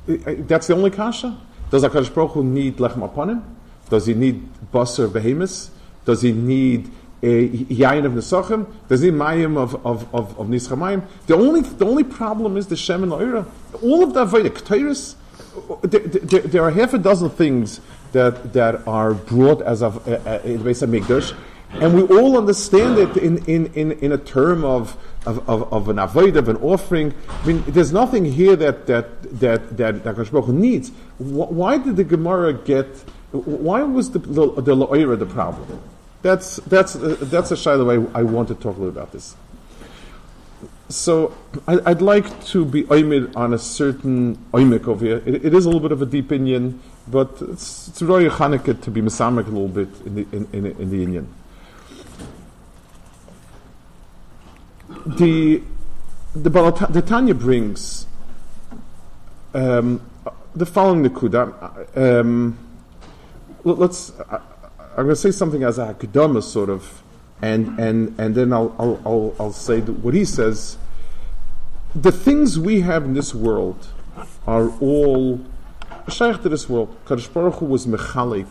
that's 0.05 0.67
the 0.67 0.75
only 0.75 0.91
kasha. 0.91 1.37
Does 1.71 1.83
Hakadosh 1.83 2.13
Baruch 2.13 2.31
Hu 2.31 2.43
need 2.43 2.77
lechem 2.77 3.09
apanim? 3.09 3.43
Does 3.89 4.05
he 4.05 4.13
need 4.13 4.47
basar 4.71 5.11
behemoths? 5.11 5.71
Does 6.05 6.21
he 6.21 6.31
need 6.31 6.91
yain 7.23 8.05
of 8.05 8.13
nesachim. 8.13 8.67
There's 8.87 9.01
the 9.01 9.11
mayim 9.11 9.57
of 9.57 9.75
of 9.85 10.13
of, 10.13 10.37
of 10.37 10.47
nischamayim. 10.47 11.05
The 11.27 11.35
only 11.35 11.61
the 11.61 11.85
only 11.85 12.03
problem 12.03 12.57
is 12.57 12.67
the 12.67 12.75
shem 12.75 13.03
and. 13.03 13.13
All 13.13 14.03
of 14.03 14.13
the 14.13 14.25
avodah 14.25 14.49
ketayris. 14.49 15.15
There, 15.83 15.99
there, 15.99 16.41
there, 16.41 16.63
are 16.63 16.71
half 16.71 16.93
a 16.93 16.97
dozen 16.97 17.29
things 17.29 17.79
that 18.11 18.53
that 18.53 18.85
are 18.87 19.13
brought 19.13 19.61
as 19.61 19.81
of 19.81 20.07
uh, 20.07 20.19
uh, 20.25 20.39
in 20.43 20.57
the 20.57 20.63
base 20.63 20.81
of 20.81 20.89
and 21.73 21.95
we 21.95 22.03
all 22.15 22.37
understand 22.37 22.97
it 22.97 23.15
in 23.17 23.37
in 23.45 23.67
in, 23.73 23.91
in 23.93 24.11
a 24.11 24.17
term 24.17 24.63
of. 24.63 24.97
Of, 25.25 25.47
of, 25.47 25.71
of 25.71 25.87
an 25.87 25.99
avoid 25.99 26.35
of 26.35 26.49
an 26.49 26.57
offering. 26.57 27.13
I 27.29 27.47
mean, 27.47 27.63
there's 27.65 27.93
nothing 27.93 28.25
here 28.25 28.57
that 28.57 28.87
that 28.87 29.39
that 29.39 29.77
that 29.77 30.03
that 30.03 30.49
needs. 30.49 30.91
Why 31.17 31.77
did 31.77 31.95
the 31.95 32.03
Gemara 32.03 32.51
get? 32.51 32.87
Why 33.31 33.83
was 33.83 34.11
the 34.11 34.19
the, 34.19 34.61
the, 34.61 34.75
the, 34.75 35.15
the 35.15 35.25
problem? 35.25 35.79
That's 36.23 36.55
that's 36.55 36.95
uh, 36.95 37.17
that's 37.19 37.51
a 37.51 37.57
shy 37.57 37.75
way 37.75 38.03
I 38.13 38.23
want 38.23 38.47
to 38.47 38.55
talk 38.55 38.77
a 38.77 38.79
little 38.79 38.87
about 38.89 39.11
this. 39.11 39.35
So 40.87 41.35
I, 41.67 41.75
would 41.75 42.01
like 42.01 42.45
to 42.45 42.63
be 42.65 42.83
oimid 42.83 43.35
on 43.35 43.53
a 43.53 43.59
certain 43.59 44.37
oimik 44.53 44.87
over 44.87 45.03
here. 45.03 45.21
It, 45.25 45.45
it 45.45 45.53
is 45.53 45.65
a 45.65 45.67
little 45.67 45.81
bit 45.81 45.91
of 45.91 46.01
a 46.01 46.05
deep 46.05 46.29
inyan, 46.29 46.79
but 47.07 47.41
it's, 47.41 47.89
it's 47.89 48.01
really 48.01 48.29
Hanukkah 48.29 48.81
to 48.81 48.91
be 48.91 49.01
misamek 49.01 49.47
a 49.47 49.49
little 49.49 49.67
bit 49.67 49.89
in 50.05 50.15
the 50.15 50.27
in, 50.31 50.47
in, 50.53 50.65
in 50.65 50.89
the 50.89 51.05
inyan. 51.05 51.27
The 55.17 55.61
the, 56.35 56.87
the 56.89 57.01
Tanya 57.01 57.33
brings 57.33 58.07
um, 59.53 60.01
the 60.55 60.65
following 60.65 61.03
Nakuda. 61.03 61.97
Um, 61.97 62.57
let's. 63.65 64.13
I'm 64.95 65.05
going 65.05 65.09
to 65.09 65.15
say 65.15 65.31
something 65.31 65.63
as 65.63 65.79
a 65.79 65.91
hakdama 65.91 66.43
sort 66.43 66.69
of, 66.69 67.01
and 67.41 67.79
and 67.79 68.13
and 68.19 68.35
then 68.35 68.53
I'll 68.53 68.75
I'll 68.77 69.01
I'll, 69.03 69.35
I'll 69.39 69.51
say 69.51 69.81
what 69.81 70.13
he 70.13 70.23
says. 70.23 70.77
The 71.95 72.11
things 72.11 72.59
we 72.59 72.81
have 72.81 73.03
in 73.03 73.15
this 73.15 73.33
world 73.33 73.87
are 74.45 74.69
all 74.79 75.39
shaykh 76.09 76.43
to 76.43 76.49
this 76.49 76.69
world. 76.69 76.95
Kadosh 77.05 77.33
Baruch 77.33 77.55
Hu 77.55 77.65
was 77.65 77.87
mechalik 77.87 78.47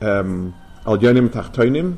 um, 0.00 0.54
al 0.86 0.98
yonim 0.98 1.30
tachtonim, 1.30 1.96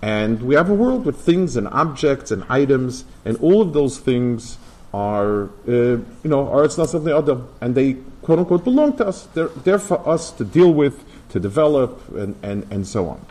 and 0.00 0.42
we 0.42 0.54
have 0.54 0.70
a 0.70 0.74
world 0.74 1.04
with 1.04 1.20
things 1.20 1.54
and 1.54 1.68
objects 1.68 2.30
and 2.30 2.44
items, 2.48 3.04
and 3.26 3.36
all 3.38 3.60
of 3.60 3.74
those 3.74 3.98
things 3.98 4.56
are, 4.94 5.50
uh, 5.68 5.70
you 5.70 6.04
know, 6.24 6.48
are 6.48 6.64
it's 6.64 6.78
not 6.78 6.88
something 6.88 7.12
other, 7.12 7.42
and 7.60 7.74
they 7.74 7.98
quote 8.22 8.38
unquote 8.38 8.64
belong 8.64 8.96
to 8.96 9.06
us. 9.06 9.28
They're 9.34 9.48
there 9.48 9.78
for 9.78 10.08
us 10.08 10.30
to 10.32 10.46
deal 10.46 10.72
with 10.72 11.04
to 11.32 11.40
develop, 11.40 12.06
and, 12.14 12.36
and, 12.42 12.70
and 12.70 12.86
so 12.86 13.08
on. 13.08 13.26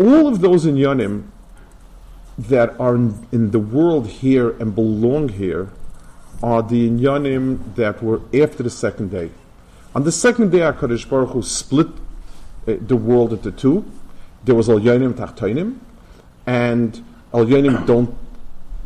All 0.00 0.28
of 0.28 0.40
those 0.40 0.64
in 0.64 0.76
inyanim 0.76 1.26
that 2.38 2.78
are 2.78 2.94
in, 2.94 3.26
in, 3.32 3.50
the 3.50 3.58
world 3.58 4.06
here 4.06 4.50
and 4.60 4.72
belong 4.72 5.28
here 5.28 5.70
are 6.40 6.62
the 6.62 6.88
inyanim 6.88 7.74
that 7.74 8.00
were 8.00 8.20
after 8.32 8.62
the 8.62 8.70
second 8.70 9.10
day. 9.10 9.30
On 9.92 10.04
the 10.04 10.12
second 10.12 10.52
day, 10.52 10.58
HaKadosh 10.58 11.08
Baruch 11.10 11.30
Hu 11.30 11.42
split 11.42 11.88
uh, 11.88 12.74
the 12.80 12.94
world 12.94 13.32
into 13.32 13.50
two. 13.50 13.84
There 14.44 14.54
was 14.54 14.68
Al 14.70 14.78
Yonim 14.78 15.14
Tachtoinim, 15.14 15.78
and 16.46 17.04
Al 17.34 17.44
Yonim 17.44 17.84
don't 17.88 18.16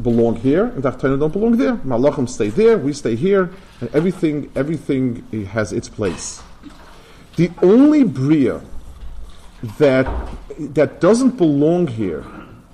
belong 0.02 0.36
here, 0.36 0.64
and 0.64 0.82
Tachtoinim 0.82 1.20
don't 1.20 1.32
belong 1.32 1.58
there. 1.58 1.76
Malachim 1.76 2.26
stay 2.26 2.48
there, 2.48 2.78
we 2.78 2.94
stay 2.94 3.16
here, 3.16 3.50
and 3.82 3.94
everything, 3.94 4.50
everything 4.56 5.26
has 5.50 5.74
its 5.74 5.90
place. 5.90 6.42
The 7.36 7.50
only 7.62 8.04
Bria 8.04 8.60
that, 9.78 10.06
that 10.58 11.00
doesn't 11.00 11.36
belong 11.38 11.86
here, 11.86 12.24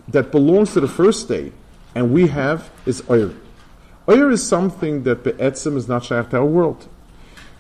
that 0.08 0.32
belongs 0.32 0.72
to 0.72 0.80
the 0.80 0.88
first 0.88 1.28
day, 1.28 1.52
and 1.94 2.12
we 2.12 2.28
have 2.28 2.70
is 2.86 3.02
oir. 3.08 3.32
Oir 4.08 4.30
is 4.30 4.46
something 4.46 5.02
that 5.04 5.22
be'etzim 5.22 5.76
is 5.76 5.86
not 5.86 6.04
shaykh 6.04 6.30
to 6.30 6.38
our 6.38 6.46
world. 6.46 6.88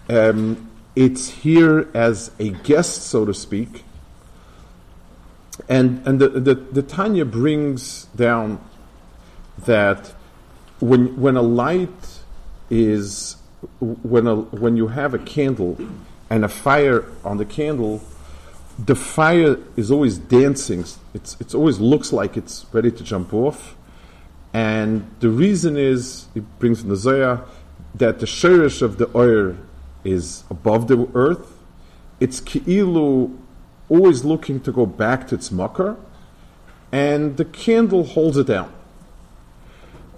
Um, 0.08 0.70
it's 0.96 1.28
here 1.28 1.88
as 1.94 2.32
a 2.38 2.50
guest, 2.50 3.02
so 3.02 3.24
to 3.24 3.34
speak. 3.34 3.84
And, 5.68 6.04
and 6.06 6.18
the, 6.18 6.28
the, 6.28 6.54
the 6.54 6.82
Tanya 6.82 7.24
brings 7.24 8.04
down 8.16 8.60
that 9.58 10.14
when, 10.80 11.20
when 11.20 11.36
a 11.36 11.42
light 11.42 12.22
is, 12.70 13.36
when, 13.80 14.26
a, 14.26 14.36
when 14.36 14.76
you 14.76 14.88
have 14.88 15.14
a 15.14 15.18
candle 15.18 15.76
and 16.30 16.44
a 16.44 16.48
fire 16.48 17.04
on 17.24 17.38
the 17.38 17.44
candle, 17.44 18.02
the 18.78 18.94
fire 18.94 19.58
is 19.76 19.90
always 19.90 20.18
dancing. 20.18 20.84
It's, 21.14 21.36
it's 21.40 21.54
always 21.54 21.78
looks 21.80 22.12
like 22.12 22.36
it's 22.36 22.66
ready 22.72 22.90
to 22.90 23.02
jump 23.02 23.34
off. 23.34 23.76
And 24.52 25.10
the 25.20 25.28
reason 25.30 25.76
is, 25.76 26.26
it 26.34 26.44
brings 26.58 26.80
from 26.80 26.90
the 26.90 26.96
Zohar, 26.96 27.44
that 27.94 28.20
the 28.20 28.26
shirish 28.26 28.82
of 28.82 28.98
the 28.98 29.10
oil 29.14 29.56
is 30.04 30.44
above 30.50 30.88
the 30.88 31.08
earth. 31.14 31.58
It's 32.20 32.40
ki'ilu 32.40 33.36
always 33.88 34.24
looking 34.24 34.60
to 34.60 34.72
go 34.72 34.86
back 34.86 35.28
to 35.28 35.34
its 35.34 35.50
makar, 35.50 35.96
and 36.92 37.36
the 37.36 37.44
candle 37.44 38.04
holds 38.04 38.36
it 38.36 38.46
down. 38.46 38.72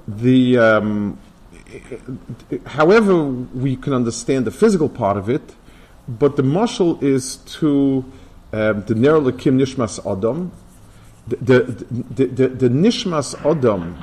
The, 0.06 0.58
um, 0.58 1.18
however, 2.66 3.24
we 3.24 3.76
can 3.76 3.92
understand 3.92 4.44
the 4.44 4.50
physical 4.50 4.88
part 4.88 5.16
of 5.16 5.28
it, 5.28 5.54
but 6.18 6.36
the 6.36 6.42
mushal 6.42 7.02
is 7.02 7.36
to 7.36 8.04
um, 8.52 8.82
the 8.84 8.94
Ner 8.94 9.12
Elokim 9.12 9.56
Nishmas 9.60 10.00
Adam. 10.10 10.52
The, 11.28 11.36
the, 11.36 11.60
the, 11.90 12.26
the, 12.26 12.48
the 12.48 12.68
Nishmas 12.68 13.34
Adam 13.48 13.96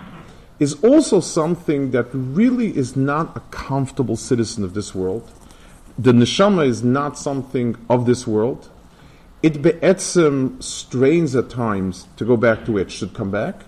is 0.59 0.83
also 0.83 1.19
something 1.19 1.91
that 1.91 2.07
really 2.13 2.75
is 2.75 2.95
not 2.95 3.35
a 3.37 3.39
comfortable 3.51 4.15
citizen 4.15 4.63
of 4.63 4.73
this 4.73 4.95
world. 4.95 5.31
The 5.97 6.11
neshama 6.11 6.67
is 6.67 6.83
not 6.83 7.17
something 7.17 7.75
of 7.89 8.05
this 8.05 8.25
world. 8.25 8.69
It 9.43 9.61
be'etzim 9.61 10.61
strains 10.63 11.35
at 11.35 11.49
times 11.49 12.07
to 12.17 12.25
go 12.25 12.37
back 12.37 12.65
to 12.65 12.71
where 12.71 12.83
it 12.83 12.91
should 12.91 13.13
come 13.13 13.31
back. 13.31 13.61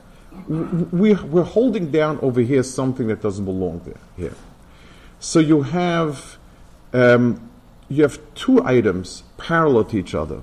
We, 0.48 1.13
we're 1.13 1.43
holding 1.43 1.91
down 1.91 2.19
over 2.22 2.41
here 2.41 2.63
something 2.63 3.08
that 3.08 3.22
doesn't 3.22 3.46
belong 3.46 3.81
there. 3.86 4.00
Here, 4.17 4.36
so 5.19 5.39
you 5.39 5.62
have 5.63 6.38
um, 6.93 7.49
you 7.89 8.03
have 8.03 8.19
two 8.36 8.63
items 8.63 9.24
parallel 9.38 9.86
to 9.86 9.98
each 9.98 10.13
other 10.13 10.41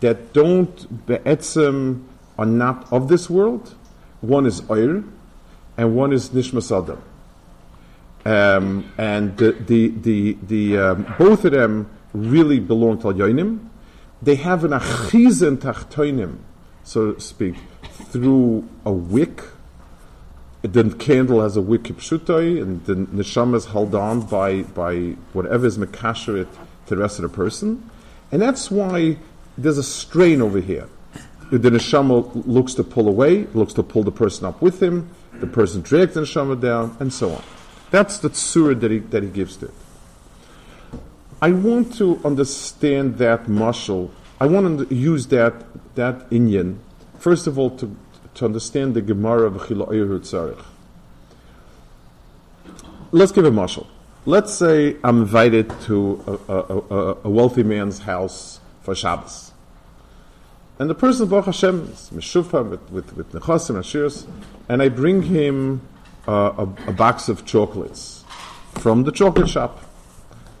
that 0.00 0.32
don't 0.32 1.06
be'etzim 1.06 2.04
are 2.38 2.46
not 2.46 2.90
of 2.92 3.08
this 3.08 3.30
world. 3.30 3.74
One 4.20 4.46
is 4.46 4.68
oil, 4.70 5.04
and 5.76 5.94
one 5.94 6.12
is 6.12 6.30
nishmas 6.30 6.70
adam. 6.76 7.02
Um, 8.24 8.92
and 8.98 9.36
the, 9.36 9.52
the, 9.52 9.88
the, 9.88 10.36
the 10.42 10.78
um, 10.78 11.14
both 11.18 11.44
of 11.44 11.52
them 11.52 11.90
really 12.12 12.60
belong 12.60 12.98
to 13.00 13.08
Yonim. 13.08 13.68
They 14.20 14.36
have 14.36 14.64
an 14.64 14.70
achizen 14.70 15.56
tachtoinim, 15.56 16.38
so 16.84 17.12
to 17.12 17.20
speak, 17.20 17.56
through 17.82 18.68
a 18.84 18.92
wick. 18.92 19.42
The 20.62 20.94
candle 20.96 21.42
has 21.42 21.56
a 21.56 21.60
wick 21.60 21.82
pshutoi, 21.82 22.62
and 22.62 22.84
the 22.86 22.94
neshama 22.94 23.56
is 23.56 23.66
held 23.66 23.94
on 23.96 24.20
by, 24.20 24.62
by 24.62 25.16
whatever 25.32 25.66
is 25.66 25.76
mekasherit 25.76 26.46
to 26.86 26.94
the 26.94 27.00
rest 27.00 27.18
of 27.18 27.24
the 27.24 27.28
person. 27.28 27.90
And 28.30 28.40
that's 28.40 28.70
why 28.70 29.18
there's 29.58 29.78
a 29.78 29.82
strain 29.82 30.40
over 30.40 30.60
here. 30.60 30.88
The 31.50 31.70
neshama 31.70 32.46
looks 32.46 32.74
to 32.74 32.84
pull 32.84 33.08
away, 33.08 33.44
looks 33.54 33.72
to 33.74 33.82
pull 33.82 34.04
the 34.04 34.12
person 34.12 34.46
up 34.46 34.62
with 34.62 34.80
him, 34.80 35.10
the 35.34 35.48
person 35.48 35.82
drags 35.82 36.14
the 36.14 36.20
neshama 36.20 36.60
down, 36.60 36.96
and 37.00 37.12
so 37.12 37.32
on. 37.32 37.42
That's 37.90 38.18
the 38.18 38.30
tzura 38.30 38.78
that 38.80 38.90
he, 38.90 38.98
that 39.00 39.22
he 39.24 39.28
gives 39.28 39.56
to 39.58 39.66
it. 39.66 39.74
I 41.42 41.50
want 41.50 41.94
to 41.94 42.20
understand 42.24 43.18
that 43.18 43.46
mashal. 43.46 44.10
I 44.40 44.46
want 44.46 44.88
to 44.88 44.94
use 44.94 45.26
that 45.26 45.54
that 45.96 46.30
inyan 46.30 46.78
first 47.22 47.46
of 47.46 47.56
all 47.56 47.70
to 47.70 47.96
to 48.34 48.44
understand 48.44 48.94
the 48.94 49.02
Gemara 49.02 49.46
of 49.46 49.54
Tzarech. 49.54 50.64
Let's 53.10 53.32
give 53.32 53.44
a 53.44 53.50
mashal. 53.50 53.86
Let's 54.24 54.54
say 54.54 54.96
I'm 55.04 55.22
invited 55.22 55.68
to 55.82 56.40
a, 56.48 56.52
a, 56.52 56.78
a, 56.78 57.16
a 57.24 57.28
wealthy 57.28 57.62
man's 57.62 58.00
house 58.00 58.60
for 58.82 58.94
Shabbos. 58.94 59.52
And 60.78 60.88
the 60.88 60.94
person, 60.94 61.28
Baruch 61.28 61.46
Hashem, 61.46 61.90
is 61.92 62.10
Meshufa 62.14 62.68
with, 62.68 62.90
with, 62.90 63.16
with 63.16 63.32
Nechosim 63.32 63.76
and 63.76 63.84
Shirs, 63.84 64.26
and 64.68 64.82
I 64.82 64.88
bring 64.88 65.22
him 65.22 65.86
a, 66.26 66.66
box 66.66 67.28
of 67.28 67.44
chocolates 67.44 68.24
from 68.74 69.04
the 69.04 69.12
chocolate 69.12 69.48
shop. 69.48 69.80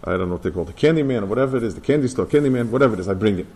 I 0.04 0.12
don't 0.12 0.28
know 0.28 0.34
what 0.34 0.42
they 0.42 0.50
call 0.50 0.64
the 0.64 0.72
candy 0.72 1.02
man 1.02 1.22
or 1.22 1.26
whatever 1.26 1.56
it 1.56 1.62
is, 1.62 1.74
the 1.74 1.80
candy 1.80 2.08
store, 2.08 2.26
candy 2.26 2.48
man, 2.48 2.70
whatever 2.70 2.94
it 2.94 3.00
is, 3.00 3.08
I 3.08 3.14
bring 3.14 3.38
it. 3.38 3.46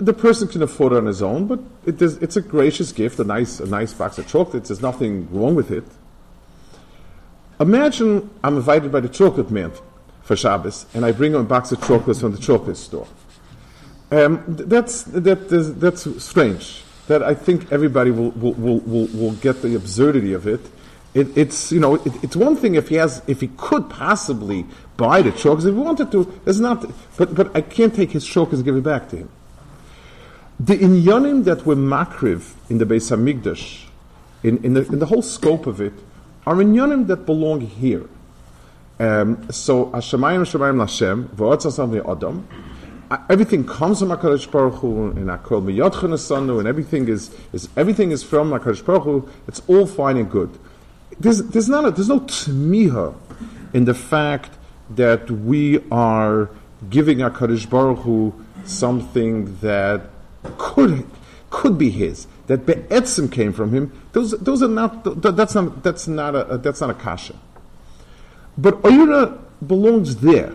The 0.00 0.12
person 0.12 0.48
can 0.48 0.62
afford 0.62 0.92
it 0.92 0.96
on 0.96 1.06
his 1.06 1.22
own, 1.22 1.46
but 1.46 1.60
it 1.84 2.00
is, 2.02 2.16
it's 2.18 2.36
a 2.36 2.42
gracious 2.42 2.92
gift, 2.92 3.18
a 3.18 3.24
nice, 3.24 3.60
a 3.60 3.66
nice 3.66 3.92
box 3.92 4.18
of 4.18 4.26
chocolates. 4.26 4.68
There's 4.68 4.82
nothing 4.82 5.28
wrong 5.32 5.54
with 5.54 5.70
it. 5.70 5.84
Imagine 7.58 8.28
I'm 8.44 8.56
invited 8.56 8.92
by 8.92 9.00
the 9.00 9.08
chocolate 9.08 9.50
man 9.50 9.72
for 10.22 10.36
Shabbos, 10.36 10.86
and 10.92 11.04
I 11.04 11.12
bring 11.12 11.32
him 11.32 11.40
a 11.40 11.44
box 11.44 11.72
of 11.72 11.80
chocolates 11.80 12.20
from 12.20 12.32
the 12.32 12.38
chocolate 12.38 12.76
store. 12.76 13.06
Um, 14.10 14.42
that's, 14.46 15.04
that, 15.04 15.48
that's 15.80 16.22
strange. 16.22 16.82
That 17.08 17.22
I 17.22 17.34
think 17.34 17.72
everybody 17.72 18.10
will, 18.10 18.32
will, 18.32 18.54
will, 18.54 18.80
will, 18.80 19.06
will 19.08 19.32
get 19.32 19.62
the 19.62 19.74
absurdity 19.74 20.32
of 20.32 20.46
it. 20.46 20.60
it 21.14 21.36
it's, 21.36 21.72
you 21.72 21.80
know, 21.80 21.94
it, 21.94 22.24
it's 22.24 22.36
one 22.36 22.56
thing 22.56 22.74
if 22.74 22.88
he 22.88 22.96
has, 22.96 23.22
if 23.26 23.40
he 23.40 23.48
could 23.56 23.88
possibly 23.88 24.66
buy 24.96 25.22
the 25.22 25.30
chocolates, 25.32 25.64
if 25.64 25.74
he 25.74 25.80
wanted 25.80 26.10
to, 26.12 26.40
it's 26.44 26.58
not, 26.58 26.84
but, 27.16 27.34
but 27.34 27.56
I 27.56 27.60
can't 27.62 27.94
take 27.94 28.10
his 28.10 28.26
chocolates 28.26 28.58
and 28.58 28.64
give 28.64 28.76
it 28.76 28.82
back 28.82 29.08
to 29.10 29.16
him. 29.16 29.30
The 30.58 30.78
inyanim 30.78 31.44
that 31.44 31.66
were 31.66 31.76
makriv 31.76 32.54
in 32.70 32.78
the 32.78 32.86
Beis 32.86 33.14
Hamikdash, 33.14 33.84
in, 34.42 34.62
in, 34.64 34.72
the, 34.72 34.86
in 34.86 35.00
the 35.00 35.06
whole 35.06 35.20
scope 35.20 35.66
of 35.66 35.82
it, 35.82 35.92
are 36.46 36.54
inyanim 36.54 37.06
that 37.08 37.26
belong 37.26 37.60
here. 37.60 38.08
Um, 38.98 39.50
so, 39.50 39.86
Hashemayim 39.86 40.40
Hashemayim 40.40 40.76
Lashem, 40.76 41.26
V'otzasam 41.28 42.10
Adam, 42.10 42.48
everything 43.28 43.66
comes 43.66 43.98
from 43.98 44.08
Hakadosh 44.08 44.50
Baruch 44.50 44.76
Hu, 44.76 45.10
and 45.10 45.28
Akol 45.28 45.62
Miyotchen 45.62 46.14
Asanu, 46.14 46.58
and 46.58 46.66
everything 46.66 47.06
is, 47.06 47.30
is 47.52 47.68
everything 47.76 48.10
is 48.10 48.22
from 48.22 48.50
Hakadosh 48.50 48.82
Baruch 48.82 49.02
Hu. 49.02 49.28
It's 49.46 49.60
all 49.66 49.86
fine 49.86 50.16
and 50.16 50.30
good. 50.30 50.58
There's, 51.20 51.42
there's 51.42 51.68
not 51.68 51.84
a, 51.84 51.90
there's 51.90 52.08
no 52.08 52.20
tmiha 52.20 53.14
in 53.74 53.84
the 53.84 53.94
fact 53.94 54.52
that 54.88 55.30
we 55.30 55.84
are 55.90 56.48
giving 56.88 57.18
Hakadosh 57.18 57.68
Baruch 57.68 57.98
Hu 57.98 58.32
something 58.64 59.54
that 59.58 60.00
could 60.58 61.06
could 61.50 61.78
be 61.78 61.90
his 61.90 62.26
that 62.46 62.66
be'etzim 62.66 63.30
came 63.30 63.52
from 63.52 63.72
him. 63.72 63.92
Those 64.12 64.32
those 64.32 64.62
are 64.62 64.68
not 64.68 65.22
that's 65.22 65.54
not 65.54 65.82
that's 65.82 66.08
not 66.08 66.34
a 66.34 66.58
that's 66.58 66.80
not 66.80 66.90
a 66.90 66.94
kasha. 66.94 67.34
But 68.58 68.80
Oyura 68.82 69.38
belongs 69.66 70.16
there 70.16 70.54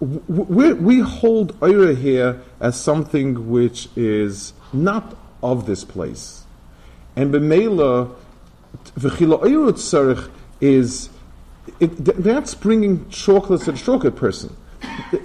we, 0.00 0.72
we 0.72 1.00
hold 1.00 1.58
Oira 1.60 1.96
here 1.96 2.42
as 2.60 2.78
something 2.78 3.48
which 3.50 3.88
is 3.96 4.52
not 4.72 5.16
of 5.42 5.66
this 5.66 5.84
place. 5.84 6.44
And 7.16 7.32
B'meila, 7.32 8.14
V'chila 8.98 9.42
Oira 9.42 9.72
Tzarech 9.72 10.30
is, 10.60 11.10
it, 11.80 12.04
that's 12.04 12.54
bringing 12.54 13.08
chocolates 13.08 13.64
to 13.66 13.72
the 13.72 13.78
chocolate 13.78 14.16
person. 14.16 14.54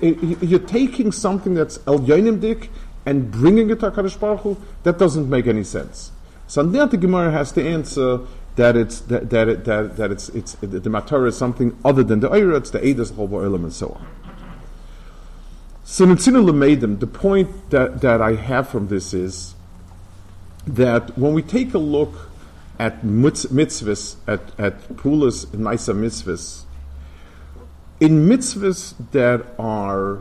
You're 0.01 0.59
taking 0.59 1.11
something 1.11 1.53
that's 1.53 1.79
El 1.85 1.99
Yonim 1.99 2.39
and 3.09 3.31
bringing 3.31 3.71
it 3.71 3.79
to 3.79 3.89
HaKadosh 3.89 4.19
Baruch 4.19 4.41
Hu, 4.41 4.57
that 4.83 4.99
doesn't 4.99 5.27
make 5.27 5.47
any 5.47 5.63
sense. 5.63 6.11
So 6.45 6.61
now 6.61 6.85
the 6.85 6.97
Gemara 6.97 7.31
has 7.31 7.51
to 7.53 7.67
answer 7.67 8.19
that 8.55 8.77
it's 8.77 8.99
that, 9.01 9.31
that, 9.31 9.47
it, 9.47 9.65
that, 9.65 9.97
that 9.97 10.11
it's, 10.11 10.29
it's 10.29 10.53
the 10.61 10.89
matter 10.89 11.25
is 11.25 11.35
something 11.35 11.75
other 11.83 12.03
than 12.03 12.19
the 12.19 12.29
Oira, 12.29 12.57
it's 12.57 12.69
the 12.69 12.79
Eidas 12.79 13.11
Chol 13.11 13.55
and 13.55 13.73
so 13.73 13.89
on. 13.89 14.07
So 15.83 16.05
Nitzina 16.05 16.47
Lemeidim, 16.47 16.99
the 16.99 17.07
point 17.07 17.71
that, 17.71 18.01
that 18.01 18.21
I 18.21 18.35
have 18.35 18.69
from 18.69 18.89
this 18.89 19.11
is 19.11 19.55
that 20.67 21.17
when 21.17 21.33
we 21.33 21.41
take 21.41 21.73
a 21.73 21.79
look 21.79 22.29
at 22.77 23.01
mitzvahs, 23.01 24.17
at, 24.27 24.41
at 24.59 24.87
pulas 24.89 25.47
Maisa 25.47 25.95
mitzvahs, 25.95 26.65
in 27.99 28.27
mitzvahs 28.27 28.93
that 29.11 29.47
are 29.57 30.19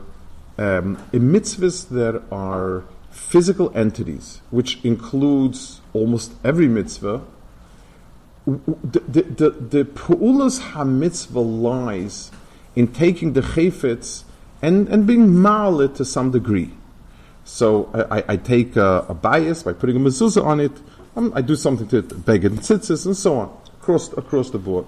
um, 0.58 1.02
in 1.12 1.30
mitzvahs 1.32 1.88
there 1.88 2.22
are 2.32 2.84
physical 3.10 3.72
entities, 3.74 4.40
which 4.50 4.84
includes 4.84 5.80
almost 5.92 6.32
every 6.44 6.68
mitzvah, 6.68 7.22
the, 8.46 9.00
the, 9.00 9.22
the, 9.22 9.50
the 9.50 9.84
pu'ulas 9.84 10.58
ha-mitzvah 10.60 11.40
lies 11.40 12.30
in 12.74 12.88
taking 12.88 13.34
the 13.34 13.40
chayfetz 13.40 14.24
and, 14.62 14.88
and 14.88 15.06
being 15.06 15.26
malit 15.26 15.96
to 15.96 16.04
some 16.04 16.30
degree. 16.30 16.70
So 17.44 17.90
I, 18.10 18.24
I 18.28 18.36
take 18.36 18.76
a, 18.76 19.06
a, 19.08 19.14
bias 19.14 19.62
by 19.62 19.72
putting 19.72 19.96
a 19.96 20.00
mezuzah 20.00 20.44
on 20.44 20.60
it 20.60 20.72
um, 21.18 21.32
I 21.34 21.42
do 21.42 21.56
something 21.56 21.88
to 21.88 21.98
it, 21.98 22.24
beg 22.24 22.44
and 22.44 22.60
tzitzis 22.60 23.04
and 23.04 23.16
so 23.16 23.38
on, 23.38 23.58
across, 23.80 24.12
across 24.12 24.50
the 24.50 24.58
board. 24.58 24.86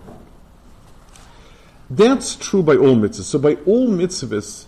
That's 1.91 2.37
true 2.37 2.63
by 2.63 2.77
all 2.77 2.95
mitzvahs. 2.95 3.25
So 3.25 3.41
by 3.41 3.55
all 3.67 3.89
mitzvahs, 3.89 4.67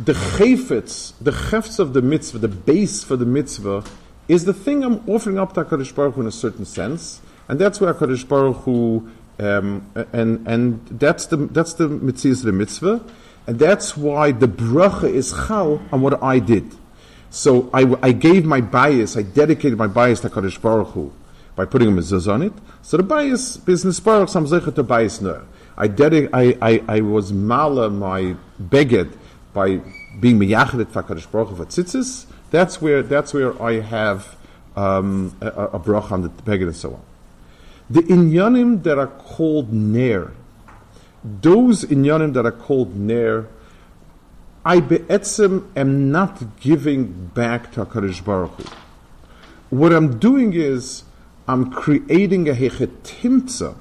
the 0.00 0.12
chayfetz, 0.12 1.12
the 1.20 1.32
chefts 1.32 1.78
of 1.78 1.92
the 1.92 2.02
mitzvah, 2.02 2.38
the 2.38 2.48
base 2.48 3.02
for 3.02 3.16
the 3.16 3.26
mitzvah, 3.26 3.84
is 4.28 4.44
the 4.44 4.54
thing 4.54 4.84
I'm 4.84 5.08
offering 5.08 5.38
up 5.38 5.54
to 5.54 5.64
HaKadosh 5.64 5.94
Baruch 5.94 6.14
Hu 6.14 6.20
in 6.20 6.26
a 6.26 6.32
certain 6.32 6.64
sense, 6.64 7.20
and 7.48 7.58
that's 7.58 7.80
where 7.80 7.92
HaKadosh 7.92 8.28
Baruch 8.28 8.58
Hu, 8.58 9.10
um, 9.38 9.90
and, 10.12 10.46
and 10.46 10.86
that's 10.88 11.26
the, 11.26 11.36
that's 11.36 11.72
the 11.74 11.88
mitzvah, 11.88 12.34
the 12.46 12.52
mitzvah, 12.52 13.04
and 13.46 13.58
that's 13.58 13.96
why 13.96 14.30
the 14.30 14.46
bracha 14.46 15.10
is 15.10 15.32
chal 15.32 15.80
on 15.90 16.02
what 16.02 16.22
I 16.22 16.38
did. 16.38 16.74
So 17.30 17.70
I, 17.72 17.96
I 18.02 18.12
gave 18.12 18.44
my 18.44 18.60
bias, 18.60 19.16
I 19.16 19.22
dedicated 19.22 19.78
my 19.78 19.86
bias 19.86 20.20
to 20.20 20.30
HaKadosh 20.30 20.60
Baruch 20.60 20.88
Hu 20.88 21.12
by 21.56 21.64
putting 21.64 21.88
a 21.88 21.90
mezuzah 21.92 22.34
on 22.34 22.42
it. 22.42 22.52
So 22.82 22.98
the 22.98 23.02
bias, 23.02 23.56
business 23.56 23.98
Baruch, 23.98 24.28
some 24.28 24.46
to 24.46 24.82
bias 24.84 25.20
no. 25.20 25.42
I, 25.76 25.88
dedic- 25.88 26.30
I, 26.32 26.56
I, 26.62 26.82
I 26.86 27.00
was 27.00 27.32
mala 27.32 27.90
my 27.90 28.36
beged 28.62 29.12
by 29.52 29.80
being 30.20 30.38
miyached 30.38 30.70
for 30.70 31.02
HaKadosh 31.02 31.30
Baruch 31.30 31.56
for 31.56 31.64
tzitzis, 31.64 32.26
that's 32.50 32.80
where, 32.80 33.02
that's 33.02 33.34
where 33.34 33.60
I 33.62 33.80
have 33.80 34.36
um, 34.76 35.36
a, 35.40 35.46
a 35.48 35.78
brach 35.78 36.10
on 36.12 36.22
the 36.22 36.28
beged 36.28 36.62
and 36.62 36.76
so 36.76 36.94
on. 36.94 37.02
The 37.90 38.02
inyanim 38.02 38.82
that 38.82 38.98
are 38.98 39.06
called 39.06 39.72
ner, 39.72 40.32
those 41.24 41.84
inyanim 41.84 42.34
that 42.34 42.46
are 42.46 42.52
called 42.52 42.96
ner, 42.96 43.48
I 44.64 44.80
be'etzem 44.80 45.68
am 45.76 46.10
not 46.10 46.60
giving 46.60 47.30
back 47.34 47.72
to 47.72 47.84
HaKadosh 47.84 48.24
Baruch 48.24 48.60
Hu. 48.60 48.64
What 49.70 49.92
I'm 49.92 50.18
doing 50.18 50.52
is, 50.52 51.04
I'm 51.46 51.70
creating 51.70 52.48
a 52.48 52.52
hechetimtza 52.52 53.76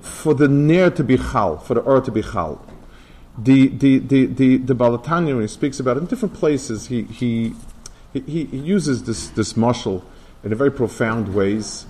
for 0.00 0.34
the 0.34 0.48
ner 0.48 0.90
to 0.90 1.04
be 1.04 1.16
chal, 1.16 1.58
for 1.58 1.74
the 1.74 1.80
or 1.80 2.00
to 2.00 2.10
be 2.10 2.22
chal 2.22 2.64
the 3.38 3.68
the 3.68 3.98
the 3.98 4.26
the, 4.26 4.56
the 4.56 4.74
Balatanya 4.74 5.34
when 5.34 5.42
he 5.42 5.48
speaks 5.48 5.78
about 5.78 5.96
it 5.96 6.00
in 6.00 6.06
different 6.06 6.34
places, 6.34 6.88
he 6.88 7.02
he 7.04 7.54
he, 8.12 8.44
he 8.44 8.56
uses 8.56 9.04
this 9.04 9.28
this 9.28 9.52
mashal 9.52 10.02
in 10.42 10.52
a 10.52 10.56
very 10.56 10.72
profound 10.72 11.34
ways. 11.34 11.86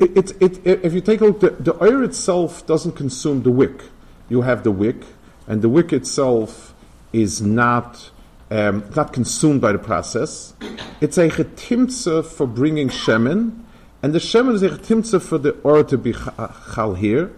It, 0.00 0.32
it, 0.40 0.66
it, 0.66 0.84
if 0.84 0.94
you 0.94 1.02
take 1.02 1.20
a 1.20 1.26
look, 1.26 1.40
the, 1.40 1.50
the 1.50 1.84
oil 1.84 2.02
itself 2.04 2.66
doesn't 2.66 2.92
consume 2.92 3.42
the 3.42 3.50
wick. 3.50 3.82
You 4.30 4.40
have 4.40 4.64
the 4.64 4.70
wick, 4.70 5.04
and 5.46 5.60
the 5.60 5.68
wick 5.68 5.92
itself 5.92 6.74
is 7.12 7.42
not 7.42 8.10
um, 8.50 8.84
not 8.96 9.12
consumed 9.12 9.60
by 9.60 9.72
the 9.72 9.78
process. 9.78 10.54
It's 11.02 11.18
a 11.18 11.28
chetimtza 11.28 12.24
for 12.24 12.46
bringing 12.46 12.88
shemen, 12.88 13.62
and 14.02 14.14
the 14.14 14.20
shemen 14.20 14.54
is 14.54 14.62
a 14.62 14.70
chetimtza 14.70 15.20
for 15.20 15.36
the 15.36 15.54
oil 15.66 15.84
to 15.84 15.98
be 15.98 16.14
chal 16.14 16.94
here 16.94 17.30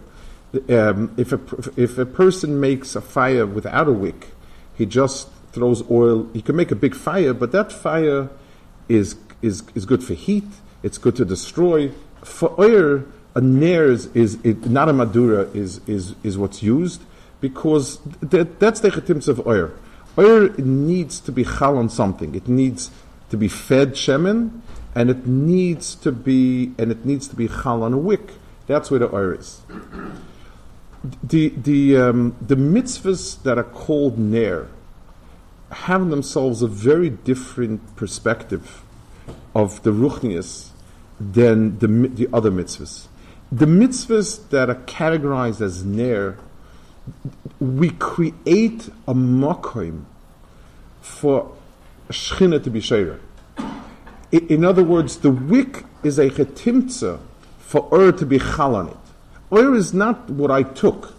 um, 0.69 1.13
if, 1.17 1.33
a, 1.33 1.39
if 1.75 1.97
a 1.97 2.05
person 2.05 2.59
makes 2.59 2.95
a 2.95 3.01
fire 3.01 3.45
without 3.45 3.87
a 3.87 3.91
wick, 3.91 4.27
he 4.75 4.85
just 4.85 5.29
throws 5.51 5.89
oil. 5.89 6.27
He 6.33 6.41
can 6.41 6.55
make 6.55 6.71
a 6.71 6.75
big 6.75 6.95
fire, 6.95 7.33
but 7.33 7.51
that 7.51 7.71
fire 7.71 8.29
is, 8.87 9.15
is, 9.41 9.63
is 9.75 9.85
good 9.85 10.03
for 10.03 10.13
heat, 10.13 10.45
it's 10.83 10.97
good 10.97 11.15
to 11.17 11.25
destroy. 11.25 11.91
For 12.23 12.55
oil, 12.59 13.03
a 13.35 13.41
nares 13.41 14.07
is, 14.15 14.35
is 14.43 14.55
not 14.65 14.89
a 14.89 14.93
madura 14.93 15.43
is, 15.53 15.81
is, 15.87 16.15
is 16.23 16.37
what's 16.37 16.63
used 16.63 17.01
because 17.41 17.99
that, 18.21 18.59
that's 18.59 18.79
the 18.79 18.89
chetims 18.89 19.27
of 19.27 19.45
oil. 19.45 19.71
Oil 20.17 20.49
needs 20.57 21.19
to 21.19 21.31
be 21.31 21.43
chal 21.43 21.77
on 21.77 21.89
something. 21.89 22.33
It 22.33 22.47
needs 22.47 22.89
to 23.29 23.37
be 23.37 23.47
fed 23.47 23.91
shemen, 23.93 24.61
and 24.95 25.11
it 25.11 25.27
needs 25.27 25.93
to 25.95 26.11
be 26.11 26.73
and 26.79 26.91
it 26.91 27.05
needs 27.05 27.27
to 27.27 27.35
be 27.35 27.47
chal 27.47 27.83
on 27.83 27.93
a 27.93 27.97
wick. 27.97 28.31
That's 28.65 28.89
where 28.89 28.99
the 28.99 29.13
oil 29.13 29.33
is 29.33 29.61
the 31.23 31.49
the 31.49 31.97
um, 31.97 32.35
the 32.41 32.55
mitzvahs 32.55 33.41
that 33.43 33.57
are 33.57 33.63
called 33.63 34.17
ner 34.17 34.67
have 35.71 36.09
themselves 36.09 36.61
a 36.61 36.67
very 36.67 37.09
different 37.09 37.95
perspective 37.95 38.83
of 39.53 39.83
the 39.83 39.91
ruchnius 39.91 40.69
than 41.19 41.79
the 41.79 41.87
the 41.87 42.27
other 42.33 42.51
mitzvahs. 42.51 43.07
The 43.51 43.65
mitzvahs 43.65 44.49
that 44.49 44.69
are 44.69 44.75
categorized 44.75 45.61
as 45.61 45.83
ner, 45.83 46.37
we 47.59 47.91
create 47.91 48.89
a 49.07 49.13
makom 49.13 50.05
for 51.01 51.55
shchina 52.09 52.63
to 52.63 52.69
be 52.69 52.79
shayra. 52.79 53.19
In 54.31 54.65
other 54.65 54.83
words, 54.83 55.17
the 55.17 55.31
wick 55.31 55.85
is 56.03 56.19
a 56.19 56.29
chetimtza 56.29 57.19
for 57.59 57.87
ur 57.93 58.11
to 58.11 58.25
be 58.25 58.39
chal 58.39 58.75
on 58.75 58.89
it. 58.89 59.06
Oyer 59.51 59.75
is 59.75 59.93
not 59.93 60.29
what 60.29 60.51
I 60.51 60.63
took. 60.63 61.13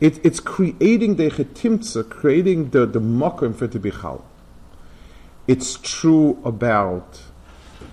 It, 0.00 0.24
it's 0.24 0.40
creating 0.40 1.16
the 1.16 1.30
chetimtza, 1.30 2.08
creating 2.08 2.70
the, 2.70 2.86
the 2.86 3.00
makom 3.00 3.54
for 3.54 3.66
to 3.68 3.90
chal. 3.90 4.24
It's 5.48 5.76
true 5.76 6.40
about 6.44 7.22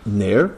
Ner. 0.06 0.56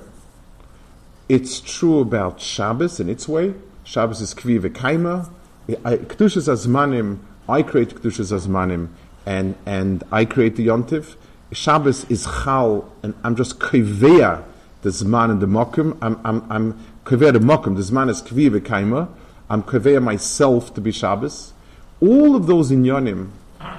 It's 1.30 1.62
true 1.62 2.00
about 2.00 2.42
Shabbos 2.42 3.00
in 3.00 3.10
its 3.10 3.28
way. 3.28 3.54
Shabbos 3.84 4.20
is 4.20 4.34
kvi 4.34 4.60
v'kaima. 4.60 5.30
Kedushas 5.68 6.50
azmanim, 6.50 7.20
I 7.48 7.64
create 7.64 7.90
kedushas 7.90 8.34
azmanim, 8.34 8.90
and, 9.26 9.56
and 9.66 10.04
I 10.12 10.26
create 10.26 10.58
the 10.58 10.68
yontiv. 10.68 11.16
Shabbos 11.54 12.06
is 12.10 12.26
chal, 12.26 12.92
and 13.02 13.14
I'm 13.24 13.36
just 13.36 13.60
kivea 13.60 14.44
the 14.82 14.90
zman 14.90 15.32
and 15.32 15.42
the 15.42 15.46
mokum. 15.46 15.98
I'm, 16.02 16.20
I'm, 16.24 16.52
I'm 16.52 16.86
kivea 17.06 17.34
the 17.34 17.40
mokum. 17.40 17.76
The 17.76 17.82
zman 17.82 18.10
is 18.10 18.22
kvi 18.22 18.50
v'kaima. 18.50 19.10
I'm 19.50 19.64
kaveya 19.64 20.02
myself 20.02 20.74
to 20.76 20.82
be 20.82 20.92
Shabbos. 20.92 21.54
All 22.00 22.36
of 22.36 22.48
those 22.48 22.72
inyanim 22.72 23.32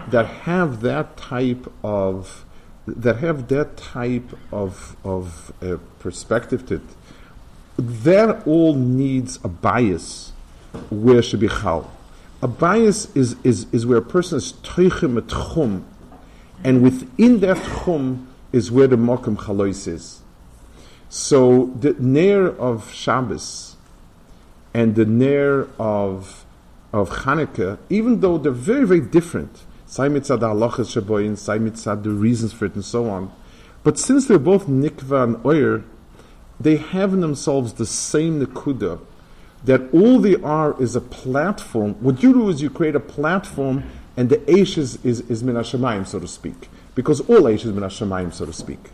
that 0.08 0.26
have 0.26 0.80
that 0.82 1.16
type 1.16 1.72
of 1.82 2.44
that 2.86 3.16
have 3.16 3.48
that 3.48 3.76
type 3.76 4.36
of 4.52 4.96
of 5.04 5.52
uh, 5.62 5.78
perspective 5.98 6.66
to 6.66 6.74
it, 6.74 6.82
that 7.78 8.46
all 8.46 8.74
needs 8.74 9.38
a 9.44 9.48
bias 9.48 10.32
where 10.90 11.22
should 11.22 11.40
be 11.40 11.48
chal. 11.48 11.90
A 12.42 12.48
bias 12.48 13.14
is, 13.14 13.36
is, 13.44 13.66
is 13.72 13.86
where 13.86 13.98
a 13.98 14.02
person 14.02 14.38
is 14.38 14.52
toichem 14.52 15.16
et 15.16 15.28
chum, 15.28 15.84
and 16.64 16.82
within 16.82 17.40
that 17.40 17.56
chum 17.84 18.28
is 18.52 18.70
where 18.70 18.88
the 18.88 18.96
mokum 18.96 19.36
chalois 19.36 19.86
is. 19.86 20.21
So 21.14 21.66
the 21.78 21.94
nair 21.98 22.46
of 22.46 22.90
Shabbos 22.90 23.76
and 24.72 24.94
the 24.94 25.04
Ner 25.04 25.68
of 25.78 26.46
of 26.90 27.10
Hanukkah, 27.10 27.76
even 27.90 28.20
though 28.20 28.38
they're 28.38 28.50
very, 28.50 28.86
very 28.86 29.02
different, 29.02 29.60
Sai 29.84 30.08
mitzad 30.08 30.38
halachas 30.38 30.98
shaboyin, 30.98 31.32
Saimitzad 31.32 32.02
the 32.02 32.08
reasons 32.08 32.54
for 32.54 32.64
it, 32.64 32.74
and 32.74 32.82
so 32.82 33.10
on. 33.10 33.30
But 33.82 33.98
since 33.98 34.26
they're 34.26 34.38
both 34.38 34.66
nikva 34.68 35.24
and 35.24 35.44
oyer, 35.44 35.84
they 36.58 36.76
have 36.76 37.12
in 37.12 37.20
themselves 37.20 37.74
the 37.74 37.84
same 37.84 38.42
nekuda, 38.42 38.98
that 39.64 39.92
all 39.92 40.18
they 40.18 40.36
are 40.36 40.80
is 40.80 40.96
a 40.96 41.02
platform. 41.02 41.92
What 42.00 42.22
you 42.22 42.32
do 42.32 42.48
is 42.48 42.62
you 42.62 42.70
create 42.70 42.96
a 42.96 43.00
platform, 43.00 43.84
and 44.16 44.30
the 44.30 44.38
Aish 44.38 44.78
is, 44.78 44.96
is, 45.04 45.20
is 45.28 45.44
min 45.44 45.62
so 45.62 46.18
to 46.18 46.26
speak. 46.26 46.70
Because 46.94 47.20
all 47.20 47.42
Aish 47.42 47.66
is 47.66 48.00
min 48.00 48.32
so 48.32 48.46
to 48.46 48.52
speak 48.54 48.92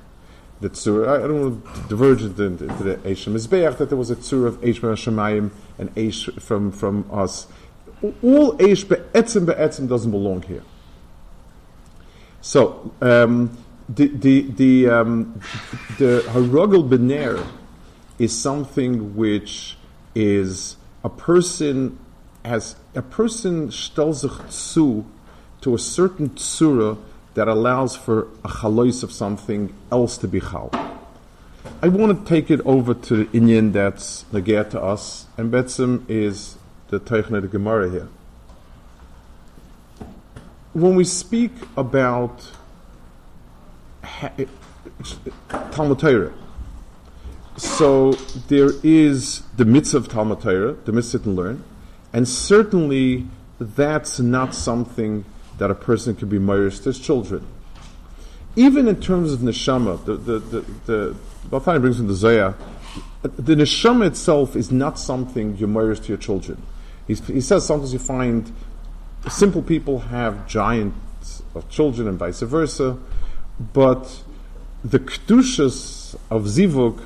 the 0.60 0.70
tzur. 0.70 1.08
I 1.08 1.26
don't 1.26 1.40
want 1.40 1.64
to 1.64 1.88
diverge 1.88 2.22
into, 2.22 2.44
into 2.44 2.82
the 2.82 2.96
Eish 2.96 3.30
Mizbeach, 3.30 3.78
that 3.78 3.88
there 3.88 3.98
was 3.98 4.10
a 4.10 4.16
tzur 4.16 4.46
of 4.46 4.60
Eish 4.60 4.80
Shemayim 4.80 5.50
and 5.78 5.94
Eish 5.94 6.40
from, 6.40 6.72
from 6.72 7.08
us. 7.12 7.46
All 8.02 8.56
Eish 8.58 8.88
be'etzim 8.88 9.46
be'etzim 9.46 9.88
doesn't 9.88 10.10
belong 10.10 10.42
here. 10.42 10.62
So, 12.40 12.92
um, 13.00 13.56
the, 13.88 14.08
the, 14.08 14.42
the, 14.42 14.88
um, 14.88 15.40
the 15.98 16.22
Harogel 16.28 16.88
Bener 16.88 17.44
is 18.18 18.38
something 18.38 19.16
which 19.16 19.76
is 20.14 20.76
a 21.04 21.08
person 21.08 21.98
has 22.44 22.76
a 22.94 23.02
person 23.02 23.70
stellt 23.70 24.16
zu 24.50 25.04
to 25.60 25.74
a 25.74 25.78
certain 25.78 26.30
tzura 26.30 26.96
that 27.38 27.46
allows 27.46 27.94
for 27.94 28.26
a 28.44 28.48
chalois 28.48 29.04
of 29.04 29.12
something 29.12 29.72
else 29.92 30.18
to 30.18 30.26
be 30.26 30.40
chal. 30.40 30.72
I 31.80 31.86
want 31.86 32.18
to 32.18 32.28
take 32.28 32.50
it 32.50 32.60
over 32.64 32.94
to 32.94 33.16
the 33.18 33.26
Inyan 33.26 33.72
that's 33.72 34.24
negir 34.32 34.68
to 34.70 34.82
us, 34.82 35.26
and 35.36 35.52
Betzim 35.52 36.04
is 36.08 36.58
the 36.88 36.98
Teichner 36.98 37.40
the 37.40 37.46
Gemara 37.46 37.88
here. 37.90 38.08
When 40.72 40.96
we 40.96 41.04
speak 41.04 41.52
about 41.76 42.50
Talmud 45.70 46.00
Torah, 46.00 46.34
so 47.56 48.14
there 48.48 48.70
is 48.82 49.42
the 49.56 49.64
mitzvah 49.64 49.98
of 49.98 50.08
Talmud 50.08 50.40
Torah, 50.40 50.72
the 50.72 50.90
mitzvah 50.90 51.20
to 51.20 51.30
learn, 51.30 51.62
and 52.12 52.26
certainly 52.26 53.28
that's 53.60 54.18
not 54.18 54.56
something 54.56 55.24
that 55.58 55.70
a 55.70 55.74
person 55.74 56.14
can 56.14 56.28
be 56.28 56.38
married 56.38 56.72
to 56.72 56.84
his 56.84 56.98
children. 56.98 57.46
even 58.56 58.88
in 58.88 59.00
terms 59.00 59.32
of 59.32 59.40
neshama, 59.40 60.04
the 60.04 60.14
the 60.16 60.38
the, 60.86 61.16
the 61.48 61.78
brings 61.78 62.00
in 62.00 62.08
the 62.08 62.14
Zoya, 62.14 62.54
the 63.22 63.54
neshama 63.54 64.06
itself 64.06 64.56
is 64.56 64.72
not 64.72 64.98
something 64.98 65.56
you 65.56 65.66
mirrors 65.66 66.00
to 66.00 66.08
your 66.08 66.18
children. 66.18 66.60
He's, 67.06 67.24
he 67.26 67.40
says 67.40 67.64
sometimes 67.64 67.92
you 67.92 68.00
find 68.00 68.52
simple 69.28 69.62
people 69.62 70.00
have 70.00 70.46
giants 70.48 71.42
of 71.54 71.68
children 71.70 72.08
and 72.08 72.18
vice 72.18 72.40
versa, 72.40 72.98
but 73.72 74.22
the 74.82 74.98
kedushas 74.98 76.16
of 76.30 76.44
zivug 76.44 77.00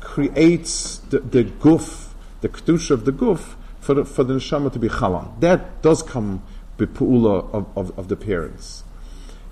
creates 0.00 0.98
the, 1.10 1.18
the 1.20 1.44
guf, 1.44 2.08
the 2.40 2.48
kedusha 2.48 2.92
of 2.92 3.04
the 3.04 3.12
guf 3.12 3.54
for 3.80 3.94
the, 3.94 4.04
for 4.04 4.24
the 4.24 4.34
neshama 4.34 4.72
to 4.72 4.78
be 4.78 4.88
chalan. 4.88 5.40
That 5.40 5.82
does 5.82 6.02
come 6.02 6.42
bepu'ula 6.78 7.52
of, 7.52 7.66
of, 7.76 7.98
of 7.98 8.08
the 8.08 8.16
parents. 8.16 8.84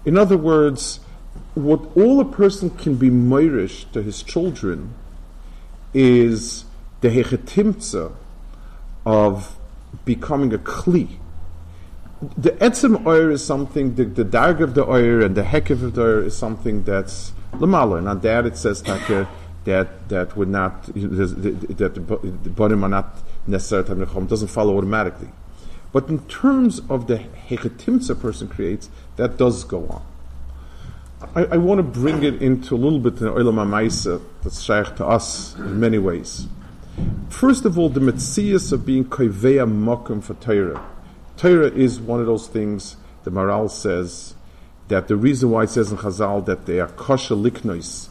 In 0.05 0.19
other 0.19 0.37
words, 0.37 1.01
what 1.55 1.81
all 1.97 2.21
a 2.21 2.25
person 2.25 2.71
can 2.71 2.97
be 2.97 3.11
moirish 3.11 3.91
to 3.93 4.03
his 4.03 4.23
children 4.23 4.95
is 5.93 6.65
the 7.01 7.09
hechetimtza 7.09 8.13
of 9.07 9.57
becoming 10.05 10.53
a 10.53 10.59
kli. 10.59 11.19
The 12.37 12.53
etzim 12.53 13.07
oir 13.07 13.31
is 13.31 13.45
something, 13.45 13.95
the, 13.95 14.05
the 14.05 14.25
darg 14.25 14.61
of 14.61 14.75
the 14.75 14.85
oir 14.85 15.21
and 15.21 15.37
the 15.37 15.43
hekev 15.43 15.83
of 15.83 15.95
the 15.95 16.03
oir 16.03 16.23
is 16.25 16.37
something 16.37 16.85
that's 16.85 17.33
lamala. 17.53 17.99
And 17.99 18.09
on 18.09 18.21
that 18.21 18.47
it 18.47 18.57
says 18.57 18.83
that, 18.83 19.29
that, 19.65 20.09
that 20.09 20.37
would 20.37 20.49
not, 20.49 20.85
that 20.87 21.95
the 21.95 22.01
bonim 22.51 22.83
are 22.83 22.89
not 22.89 23.19
necessarily 23.47 24.27
doesn't 24.27 24.49
follow 24.49 24.77
automatically. 24.77 25.29
But 25.95 26.09
in 26.09 26.27
terms 26.27 26.81
of 26.91 27.07
the 27.07 27.19
hechetimtza 27.19 28.21
person 28.21 28.49
creates, 28.49 28.91
that 29.15 29.37
does 29.37 29.63
go 29.63 29.87
on. 29.87 30.03
I, 31.37 31.55
I 31.55 31.57
want 31.57 31.79
to 31.79 31.85
bring 31.85 32.25
it 32.25 32.43
into 32.43 32.75
a 32.75 32.77
little 32.77 32.99
bit 32.99 33.17
the 33.17 33.31
Olam 33.31 33.55
HaMaisa 33.55 34.21
that's 34.43 34.61
shaykh 34.61 34.97
to 34.97 35.07
us 35.07 35.55
in 35.55 35.79
many 35.79 35.99
ways. 35.99 36.49
First 37.29 37.65
of 37.65 37.79
all, 37.79 37.89
the 37.89 38.01
metzias 38.01 38.73
of 38.73 38.85
being 38.85 39.05
koiveya 39.05 39.71
mokum 39.71 40.21
for 40.21 40.35
Torah. 40.35 40.85
Torah 41.37 41.71
is 41.71 42.01
one 42.01 42.19
of 42.19 42.27
those 42.27 42.49
things 42.49 42.97
the 43.23 43.31
Maharal 43.31 43.71
says 43.71 44.35
that 44.89 45.07
the 45.07 45.17
reason 45.17 45.51
why 45.51 45.63
it 45.63 45.71
says 45.71 45.93
in 45.93 45.99
Chazal 45.99 46.45
that 46.47 46.67
they 46.67 46.81
are 46.81 46.89
kosher 46.89 47.37
liknois, 47.37 48.09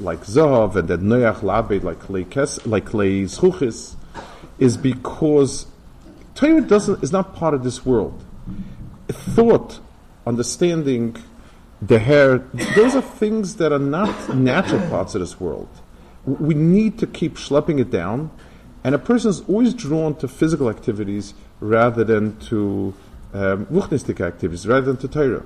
like 0.00 0.22
Zahav 0.22 0.74
and 0.74 0.88
that 0.88 1.00
Noach 1.00 1.44
Labed, 1.44 1.84
like 1.84 2.00
Kes, 2.00 2.66
like 2.66 2.86
Zchuchis, 2.86 3.94
is 4.58 4.76
because 4.76 5.66
Torah 6.34 6.60
doesn't 6.60 7.02
is 7.02 7.12
not 7.12 7.34
part 7.34 7.54
of 7.54 7.64
this 7.64 7.84
world. 7.84 8.24
Thought, 9.08 9.80
understanding, 10.26 11.16
the 11.80 11.98
hair, 11.98 12.38
those 12.76 12.94
are 12.94 13.02
things 13.02 13.56
that 13.56 13.72
are 13.72 13.78
not 13.78 14.34
natural 14.34 14.88
parts 14.88 15.14
of 15.14 15.20
this 15.20 15.40
world. 15.40 15.68
We 16.24 16.54
need 16.54 16.98
to 16.98 17.06
keep 17.06 17.34
schlepping 17.34 17.80
it 17.80 17.90
down, 17.90 18.30
and 18.84 18.94
a 18.94 18.98
person 18.98 19.30
is 19.30 19.40
always 19.48 19.74
drawn 19.74 20.14
to 20.16 20.28
physical 20.28 20.70
activities 20.70 21.34
rather 21.60 22.04
than 22.04 22.38
to 22.40 22.94
um, 23.34 23.66
activities, 24.20 24.66
rather 24.66 24.92
than 24.92 24.96
to 24.98 25.08
Torah. 25.08 25.44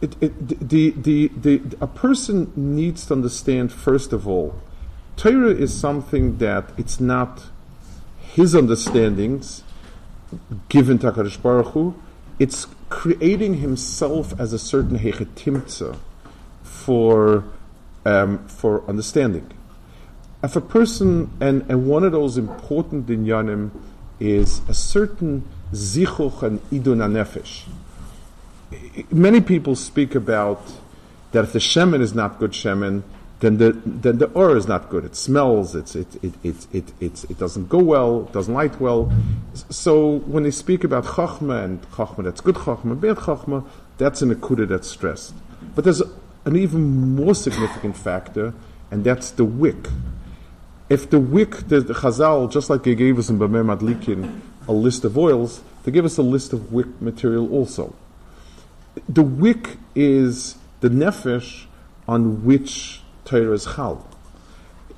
It, 0.00 0.16
it, 0.20 0.68
the, 0.68 0.90
the, 0.90 1.28
the, 1.28 1.62
a 1.80 1.86
person 1.86 2.52
needs 2.54 3.06
to 3.06 3.14
understand, 3.14 3.72
first 3.72 4.12
of 4.12 4.28
all, 4.28 4.60
Torah 5.16 5.54
is 5.54 5.72
something 5.72 6.38
that 6.38 6.70
it's 6.76 7.00
not 7.00 7.44
his 8.36 8.54
understandings 8.54 9.62
given 10.68 10.98
to 10.98 11.10
HaKadosh 11.10 11.40
Baruch 11.40 11.68
Hu, 11.68 11.94
it's 12.38 12.66
creating 12.90 13.54
himself 13.54 14.38
as 14.38 14.52
a 14.52 14.58
certain 14.58 14.98
hechetimtza 14.98 15.98
for 16.62 17.44
um, 18.04 18.46
for 18.46 18.86
understanding. 18.86 19.50
If 20.42 20.54
a 20.54 20.60
person 20.60 21.30
and, 21.40 21.64
and 21.70 21.88
one 21.88 22.04
of 22.04 22.12
those 22.12 22.36
important 22.36 23.06
dinyanim 23.06 23.70
is 24.20 24.60
a 24.68 24.74
certain 24.74 25.48
zichuch 25.72 26.42
and 26.42 26.60
idun 26.70 26.98
nefesh. 26.98 27.62
Many 29.10 29.40
people 29.40 29.74
speak 29.76 30.14
about 30.14 30.60
that 31.32 31.44
if 31.44 31.54
the 31.54 31.58
shemen 31.58 32.02
is 32.02 32.12
not 32.14 32.38
good 32.38 32.52
shemen, 32.52 33.02
then 33.40 33.58
the 33.58 33.72
then 33.84 34.18
the 34.18 34.26
or 34.28 34.56
is 34.56 34.66
not 34.66 34.88
good. 34.88 35.04
It 35.04 35.14
smells. 35.14 35.74
It's 35.74 35.94
it 35.94 36.22
it 36.22 36.34
it 36.42 36.66
it 36.72 36.92
it, 37.00 37.30
it 37.30 37.38
doesn't 37.38 37.68
go 37.68 37.78
well. 37.78 38.22
It 38.22 38.32
doesn't 38.32 38.54
light 38.54 38.80
well. 38.80 39.12
So 39.70 40.18
when 40.20 40.44
they 40.44 40.50
speak 40.50 40.84
about 40.84 41.04
chachma 41.04 41.64
and 41.64 41.82
chachma 41.90 42.24
that's 42.24 42.40
good 42.40 42.54
chachma, 42.54 42.98
bad 42.98 43.16
chachma, 43.16 43.66
that's 43.98 44.22
an 44.22 44.34
akuda 44.34 44.66
that's 44.66 44.88
stressed. 44.88 45.34
But 45.74 45.84
there's 45.84 46.02
an 46.46 46.56
even 46.56 47.14
more 47.14 47.34
significant 47.34 47.96
factor, 47.96 48.54
and 48.90 49.04
that's 49.04 49.30
the 49.32 49.44
wick. 49.44 49.88
If 50.88 51.10
the 51.10 51.18
wick, 51.18 51.68
the, 51.68 51.80
the 51.80 51.94
Chazal, 51.94 52.50
just 52.50 52.70
like 52.70 52.84
they 52.84 52.94
gave 52.94 53.18
us 53.18 53.28
in 53.28 53.38
Bameh 53.40 53.76
Madlikin 53.76 54.40
a 54.68 54.72
list 54.72 55.04
of 55.04 55.18
oils, 55.18 55.60
they 55.82 55.90
give 55.90 56.04
us 56.04 56.16
a 56.16 56.22
list 56.22 56.52
of 56.52 56.72
wick 56.72 57.00
material 57.00 57.52
also. 57.52 57.94
The 59.08 59.22
wick 59.22 59.76
is 59.96 60.56
the 60.80 60.88
nefesh 60.88 61.66
on 62.06 62.44
which 62.44 63.02
Torah 63.26 63.52
is 63.52 63.66
chal. 63.76 64.06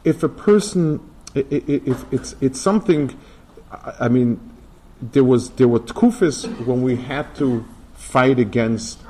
If 0.04 0.22
a 0.22 0.28
person, 0.28 1.00
if 1.34 2.04
it's 2.12 2.36
it's 2.40 2.60
something, 2.60 3.18
I 3.98 4.08
mean, 4.08 4.38
there 5.02 5.24
was 5.24 5.50
there 5.50 5.68
were 5.68 5.80
tkufis 5.80 6.66
when 6.66 6.82
we 6.82 6.96
had 6.96 7.34
to 7.36 7.64
fight 7.94 8.38
against 8.38 9.02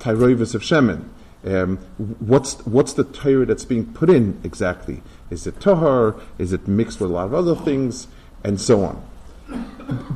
tyroivis 0.00 0.54
of 0.54 0.62
shemen. 0.62 1.08
Um, 1.44 1.78
what's 2.18 2.54
what's 2.66 2.92
the 2.92 3.04
Torah 3.04 3.46
that's 3.46 3.64
being 3.64 3.86
put 3.86 4.10
in 4.10 4.40
exactly? 4.42 5.02
Is 5.30 5.46
it 5.46 5.60
tahar? 5.60 6.16
Is 6.38 6.52
it 6.52 6.66
mixed 6.66 7.00
with 7.00 7.10
a 7.10 7.12
lot 7.12 7.26
of 7.26 7.34
other 7.34 7.54
things, 7.54 8.08
and 8.44 8.60
so 8.60 8.84
on? 8.84 9.02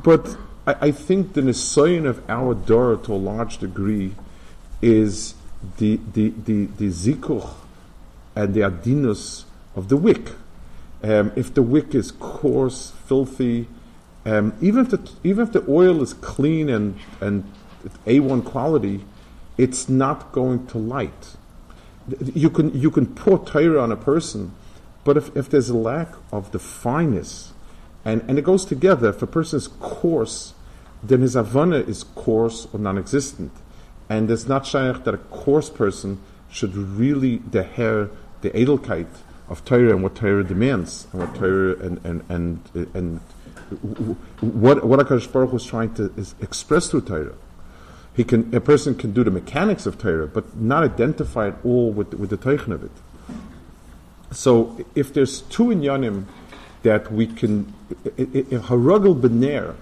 But 0.03 0.35
I, 0.67 0.75
I 0.87 0.91
think 0.91 1.33
the 1.33 1.41
nisayon 1.41 2.05
of 2.05 2.21
our 2.29 2.53
Dora 2.53 2.97
to 2.97 3.13
a 3.13 3.15
large 3.15 3.59
degree 3.59 4.15
is 4.81 5.35
the 5.77 5.99
the 6.13 6.33
the, 6.45 6.65
the 6.65 6.87
zikuch 6.89 7.49
and 8.35 8.53
the 8.53 8.61
adinus 8.61 9.45
of 9.75 9.89
the 9.89 9.97
wick. 9.97 10.31
Um, 11.03 11.31
if 11.35 11.53
the 11.53 11.63
wick 11.63 11.95
is 11.95 12.11
coarse, 12.11 12.91
filthy, 13.05 13.67
um, 14.25 14.53
even 14.61 14.85
if 14.85 14.91
the 14.91 15.11
even 15.23 15.47
if 15.47 15.53
the 15.53 15.65
oil 15.67 16.01
is 16.01 16.13
clean 16.13 16.69
and 16.69 16.97
and 17.19 17.51
A1 18.05 18.45
quality, 18.45 19.03
it's 19.57 19.89
not 19.89 20.31
going 20.31 20.67
to 20.67 20.77
light. 20.77 21.35
You 22.33 22.49
can 22.49 22.79
you 22.79 22.91
can 22.91 23.07
pour 23.07 23.43
Torah 23.43 23.81
on 23.81 23.91
a 23.91 23.97
person, 23.97 24.53
but 25.03 25.17
if, 25.17 25.35
if 25.35 25.49
there's 25.49 25.69
a 25.69 25.77
lack 25.77 26.09
of 26.31 26.51
the 26.51 26.59
fineness, 26.59 27.53
and, 28.05 28.23
and 28.27 28.37
it 28.37 28.43
goes 28.43 28.65
together, 28.65 29.09
if 29.09 29.21
a 29.21 29.27
person 29.27 29.57
is 29.57 29.67
coarse, 29.67 30.53
then 31.01 31.21
his 31.21 31.35
avana 31.35 31.87
is 31.87 32.03
coarse 32.03 32.67
or 32.73 32.79
non-existent. 32.79 33.51
And 34.09 34.29
it's 34.29 34.47
not 34.47 34.65
shaykh 34.65 35.03
that 35.05 35.13
a 35.13 35.17
coarse 35.17 35.69
person 35.69 36.19
should 36.51 36.75
really 36.75 37.37
the 37.37 37.63
the 38.41 38.49
edelkeit 38.51 39.07
of 39.49 39.63
Torah 39.65 39.91
and 39.91 40.03
what 40.03 40.15
Torah 40.15 40.43
demands 40.43 41.07
and 41.11 41.21
what 41.21 41.35
Torah 41.35 41.77
and 41.79 41.99
and 42.05 42.23
and, 42.29 42.59
and 42.93 43.19
what 44.41 44.85
what 44.85 44.99
Hakadosh 44.99 45.31
Baruch 45.31 45.53
was 45.53 45.65
trying 45.65 45.93
to 45.95 46.13
express 46.41 46.89
through 46.89 47.01
Torah. 47.01 47.35
He 48.13 48.23
can 48.23 48.53
a 48.53 48.59
person 48.59 48.95
can 48.95 49.13
do 49.13 49.23
the 49.23 49.31
mechanics 49.31 49.85
of 49.85 49.97
Torah, 49.97 50.27
but 50.27 50.57
not 50.57 50.83
identify 50.83 51.47
it 51.49 51.55
all 51.63 51.91
with 51.91 52.13
with 52.13 52.29
the 52.29 52.37
Teichen 52.37 52.71
of 52.73 52.83
it. 52.83 52.91
So 54.31 54.85
if 54.95 55.13
there's 55.13 55.41
two 55.41 55.65
inyanim 55.65 56.25
that 56.83 57.11
we 57.11 57.27
can 57.27 57.73
harugel 58.05 59.19
bener, 59.19 59.75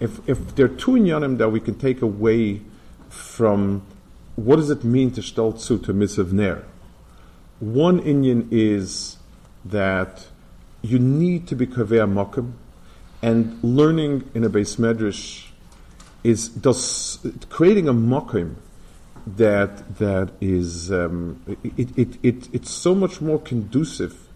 if 0.00 0.26
if 0.28 0.54
there 0.54 0.66
are 0.66 0.76
two 0.84 0.92
inyanim 0.92 1.38
that 1.38 1.50
we 1.50 1.60
can 1.60 1.74
take 1.74 2.02
away 2.02 2.62
from 3.08 3.82
what 4.38 4.56
does 4.56 4.70
it 4.70 4.84
mean 4.84 5.10
to 5.10 5.20
stelzu 5.20 5.84
to 5.84 5.92
misav 5.92 6.30
ner? 6.30 6.64
One 7.58 8.00
inyan 8.00 8.46
is 8.52 9.16
that 9.64 10.28
you 10.80 11.00
need 11.00 11.48
to 11.48 11.56
be 11.56 11.66
kaveh 11.66 12.06
makom, 12.06 12.52
and 13.20 13.58
learning 13.64 14.30
in 14.34 14.44
a 14.44 14.48
base 14.48 14.76
medrash 14.76 15.48
is 16.22 16.48
does 16.48 17.18
creating 17.50 17.88
a 17.88 17.92
makom 17.92 18.54
that 19.26 19.98
that 19.98 20.30
is 20.40 20.92
um, 20.92 21.42
it, 21.76 21.98
it, 21.98 22.18
it, 22.22 22.48
it's 22.52 22.70
so 22.70 22.94
much 22.94 23.20
more 23.20 23.40
conducive 23.40 24.28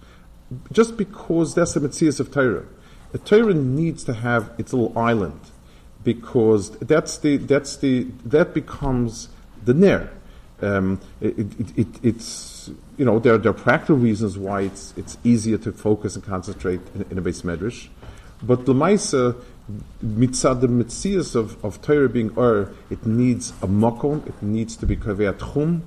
just 0.72 0.96
because 0.96 1.54
that's 1.54 1.74
the 1.74 1.80
mitzvah 1.80 2.22
of 2.22 2.32
Torah. 2.32 2.64
The 3.12 3.18
Torah 3.18 3.54
needs 3.54 4.02
to 4.04 4.14
have 4.14 4.50
its 4.58 4.72
little 4.72 4.98
island 4.98 5.40
because 6.02 6.70
that's 6.78 7.18
the 7.18 7.36
that's 7.36 7.76
the 7.76 8.08
that 8.24 8.52
becomes 8.52 9.28
the 9.64 9.75
Nair. 9.75 10.11
Um, 10.61 11.01
it, 11.20 11.38
it, 11.38 11.79
it, 11.79 11.88
it's 12.05 12.70
you 12.96 13.05
know 13.05 13.18
there, 13.18 13.37
there 13.37 13.51
are 13.51 13.55
practical 13.55 13.96
reasons 13.96 14.38
why 14.38 14.62
it's 14.62 14.94
it's 14.96 15.18
easier 15.25 15.59
to 15.59 15.72
focus 15.72 16.14
and 16.14 16.25
concentrate 16.25 16.81
in, 16.94 17.05
in 17.11 17.18
a 17.18 17.20
base 17.20 17.42
medrash, 17.42 17.88
but 18.42 18.64
the 18.66 18.72
Maisa 18.72 19.37
mitzad 20.05 20.61
the 20.61 20.68
mitzias 20.68 21.35
of, 21.35 21.62
of 21.64 21.81
Torah 21.83 22.09
being 22.09 22.31
or 22.37 22.72
it 22.90 23.05
needs 23.07 23.51
a 23.62 23.66
makom, 23.66 24.27
it 24.27 24.40
needs 24.42 24.77
to 24.77 24.87
be 24.87 24.96
kaveat 24.96 25.53
chum, 25.53 25.83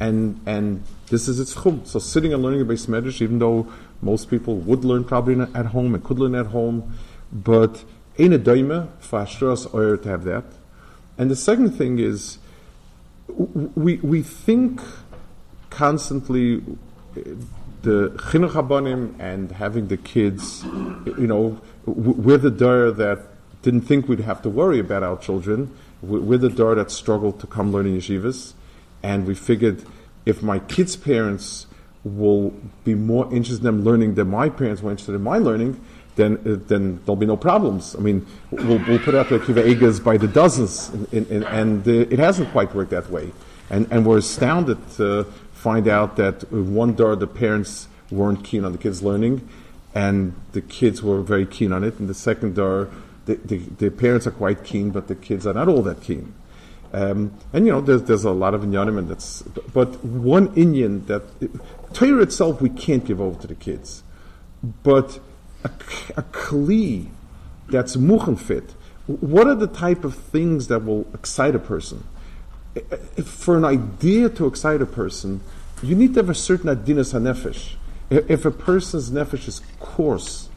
and 0.00 0.40
and 0.44 0.82
this 1.08 1.28
is 1.28 1.38
its 1.38 1.54
chum. 1.54 1.82
So 1.84 2.00
sitting 2.00 2.32
and 2.32 2.42
learning 2.42 2.62
a 2.62 2.64
base 2.64 2.86
medrash, 2.86 3.20
even 3.20 3.38
though 3.38 3.72
most 4.02 4.28
people 4.28 4.56
would 4.56 4.84
learn 4.84 5.04
probably 5.04 5.40
at 5.54 5.66
home 5.66 5.94
and 5.94 6.02
could 6.02 6.18
learn 6.18 6.34
at 6.34 6.46
home, 6.46 6.96
but 7.32 7.84
ain't 8.18 8.34
a 8.34 8.38
daima 8.38 8.88
for 8.98 9.20
Ashras 9.20 9.72
oyer 9.74 9.96
to 9.96 10.08
have 10.08 10.24
that. 10.24 10.44
And 11.18 11.30
the 11.30 11.36
second 11.36 11.70
thing 11.70 11.98
is, 11.98 12.38
we 13.28 13.96
we 13.96 14.22
think 14.22 14.80
constantly 15.70 16.56
uh, 16.56 17.20
the 17.82 18.10
chinuch 18.16 18.52
habanim 18.52 19.14
and 19.18 19.52
having 19.52 19.88
the 19.88 19.96
kids, 19.96 20.64
you 20.64 21.26
know, 21.26 21.60
we're 21.84 22.38
the 22.38 22.50
door 22.50 22.90
that 22.90 23.20
didn't 23.62 23.82
think 23.82 24.08
we'd 24.08 24.20
have 24.20 24.42
to 24.42 24.48
worry 24.48 24.78
about 24.78 25.02
our 25.02 25.16
children. 25.18 25.76
We're 26.02 26.38
the 26.38 26.50
door 26.50 26.74
that 26.74 26.90
struggled 26.90 27.40
to 27.40 27.46
come 27.46 27.72
learn 27.72 27.86
in 27.86 27.96
yeshivas, 27.96 28.54
and 29.02 29.26
we 29.26 29.34
figured 29.34 29.84
if 30.24 30.42
my 30.42 30.58
kids' 30.58 30.96
parents 30.96 31.66
will 32.04 32.54
be 32.84 32.94
more 32.94 33.24
interested 33.32 33.58
in 33.58 33.64
them 33.64 33.84
learning 33.84 34.14
than 34.14 34.28
my 34.28 34.48
parents 34.48 34.82
were 34.82 34.90
interested 34.90 35.14
in 35.14 35.22
my 35.22 35.38
learning, 35.38 35.80
then 36.16 36.38
uh, 36.38 36.56
then 36.66 37.00
there'll 37.04 37.16
be 37.16 37.26
no 37.26 37.36
problems. 37.36 37.94
I 37.94 38.00
mean, 38.00 38.26
we'll, 38.50 38.82
we'll 38.86 38.98
put 38.98 39.14
out 39.14 39.28
the 39.28 39.38
kiva 39.38 40.00
by 40.02 40.16
the 40.16 40.28
dozens, 40.28 40.88
and 41.12 41.86
uh, 41.86 41.90
it 41.90 42.18
hasn't 42.18 42.50
quite 42.50 42.74
worked 42.74 42.90
that 42.90 43.10
way. 43.10 43.32
And 43.70 43.86
and 43.90 44.04
we're 44.04 44.18
astounded 44.18 44.78
to 44.96 45.24
find 45.52 45.88
out 45.88 46.16
that 46.16 46.50
one 46.52 46.94
door 46.94 47.16
the 47.16 47.26
parents 47.26 47.88
weren't 48.10 48.44
keen 48.44 48.64
on 48.64 48.72
the 48.72 48.78
kids 48.78 49.02
learning, 49.02 49.48
and 49.94 50.34
the 50.52 50.60
kids 50.60 51.02
were 51.02 51.22
very 51.22 51.46
keen 51.46 51.72
on 51.72 51.84
it. 51.84 51.98
And 51.98 52.08
the 52.08 52.14
second 52.14 52.54
door, 52.54 52.88
the, 53.26 53.34
the, 53.36 53.58
the 53.58 53.90
parents 53.90 54.26
are 54.26 54.30
quite 54.30 54.64
keen, 54.64 54.90
but 54.90 55.08
the 55.08 55.14
kids 55.14 55.46
are 55.46 55.54
not 55.54 55.68
all 55.68 55.82
that 55.82 56.02
keen. 56.02 56.34
Um, 56.92 57.32
and 57.52 57.66
you 57.66 57.72
know, 57.72 57.80
there's, 57.80 58.04
there's 58.04 58.24
a 58.24 58.30
lot 58.30 58.54
of 58.54 58.62
inyanim, 58.62 58.98
and 58.98 59.08
that's. 59.08 59.42
But 59.74 60.04
one 60.04 60.48
inyan 60.54 61.06
that 61.06 61.22
Torah 61.92 62.22
itself 62.22 62.60
we 62.60 62.70
can't 62.70 63.04
give 63.04 63.20
over 63.20 63.40
to 63.40 63.46
the 63.46 63.54
kids, 63.54 64.02
but 64.82 65.18
a, 65.66 65.70
a 66.20 66.22
kli 66.22 67.08
that's 67.68 67.96
muchen 67.96 68.36
fit. 68.36 68.74
What 69.06 69.46
are 69.46 69.54
the 69.54 69.66
type 69.66 70.04
of 70.04 70.14
things 70.14 70.68
that 70.68 70.84
will 70.84 71.06
excite 71.14 71.54
a 71.54 71.58
person? 71.58 72.04
For 73.24 73.56
an 73.56 73.64
idea 73.64 74.28
to 74.30 74.46
excite 74.46 74.82
a 74.82 74.86
person, 74.86 75.40
you 75.82 75.94
need 75.94 76.14
to 76.14 76.20
have 76.20 76.30
a 76.30 76.34
certain 76.34 76.68
adinas 76.74 77.12
hanefesh. 77.14 77.74
If 78.10 78.44
a 78.44 78.50
person's 78.50 79.10
nefesh 79.10 79.48
is 79.48 79.60
coarse 79.80 80.48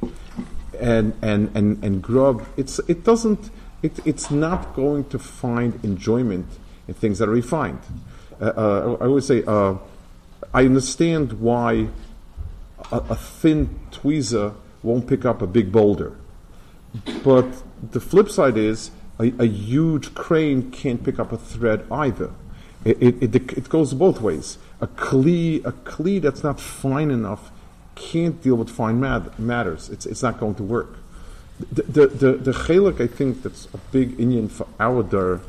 and 0.79 1.13
and 1.21 1.49
and 1.55 1.83
and 1.83 2.01
grub, 2.01 2.45
it's 2.57 2.79
it 2.87 3.03
doesn't 3.03 3.49
it, 3.81 3.99
it's 4.05 4.29
not 4.29 4.75
going 4.75 5.05
to 5.05 5.19
find 5.19 5.83
enjoyment 5.83 6.47
in 6.87 6.93
things 6.93 7.19
that 7.19 7.29
are 7.29 7.37
refined. 7.43 7.79
Uh, 8.39 8.45
uh, 8.45 8.97
I 9.01 9.07
would 9.07 9.23
say 9.23 9.43
uh, 9.45 9.75
I 10.53 10.65
understand 10.65 11.33
why 11.33 11.87
a, 12.91 12.97
a 12.97 13.15
thin 13.15 13.79
tweezer 13.91 14.53
won't 14.83 15.07
pick 15.07 15.25
up 15.25 15.41
a 15.41 15.47
big 15.47 15.71
boulder. 15.71 16.15
But 17.23 17.47
the 17.91 17.99
flip 17.99 18.29
side 18.29 18.57
is 18.57 18.91
a, 19.19 19.33
a 19.39 19.45
huge 19.45 20.13
crane 20.13 20.71
can't 20.71 21.03
pick 21.03 21.19
up 21.19 21.31
a 21.31 21.37
thread 21.37 21.85
either. 21.91 22.31
It, 22.85 23.01
it, 23.03 23.35
it, 23.35 23.57
it, 23.57 23.69
goes 23.69 23.93
both 23.93 24.21
ways. 24.21 24.57
A 24.79 24.87
kli, 24.87 25.63
a 25.65 25.73
kli 25.73 26.21
that's 26.21 26.43
not 26.43 26.59
fine 26.59 27.11
enough 27.11 27.51
can't 27.95 28.41
deal 28.41 28.55
with 28.55 28.69
fine 28.69 28.99
matters. 28.99 29.89
It's, 29.89 30.05
it's 30.05 30.23
not 30.23 30.39
going 30.39 30.55
to 30.55 30.63
work. 30.63 30.95
The, 31.71 31.83
the, 31.83 32.07
the, 32.07 32.31
the 32.37 32.95
I 33.01 33.07
think, 33.07 33.43
that's 33.43 33.67
a 33.73 33.77
big 33.91 34.17
inyan 34.17 34.49
for 34.49 34.65
our 34.79 35.03
dar 35.03 35.41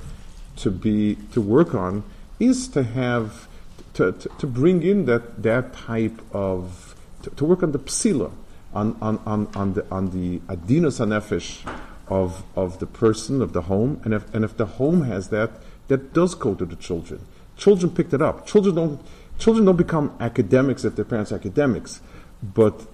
to 0.56 0.70
be, 0.72 1.16
to 1.32 1.40
work 1.40 1.72
on 1.72 2.02
is 2.40 2.66
to 2.68 2.82
have, 2.82 3.46
to, 3.94 4.10
to, 4.10 4.28
to 4.28 4.46
bring 4.48 4.82
in 4.82 5.04
that, 5.04 5.44
that 5.44 5.72
type 5.72 6.20
of, 6.32 6.96
to, 7.22 7.30
to 7.30 7.44
work 7.44 7.62
on 7.62 7.70
the 7.70 7.78
psila 7.78 8.32
on, 8.72 8.96
on, 9.00 9.18
on, 9.26 9.48
on 9.54 9.74
the, 9.74 9.84
on 9.90 10.10
the 10.10 10.38
hanefesh 10.38 11.66
of, 12.08 12.44
of 12.56 12.78
the 12.78 12.86
person, 12.86 13.40
of 13.42 13.52
the 13.52 13.62
home, 13.62 14.00
and 14.04 14.14
if, 14.14 14.34
and 14.34 14.44
if 14.44 14.56
the 14.56 14.66
home 14.66 15.02
has 15.02 15.28
that, 15.28 15.50
that 15.88 16.12
does 16.12 16.34
go 16.34 16.54
to 16.54 16.64
the 16.64 16.76
children. 16.76 17.24
Children 17.56 17.92
picked 17.92 18.14
it 18.14 18.22
up. 18.22 18.46
Children 18.46 18.74
don't, 18.74 19.00
children 19.38 19.64
don't 19.64 19.76
become 19.76 20.16
academics 20.20 20.84
if 20.84 20.96
their 20.96 21.04
parents 21.04 21.32
are 21.32 21.36
academics, 21.36 22.00
but 22.42 22.86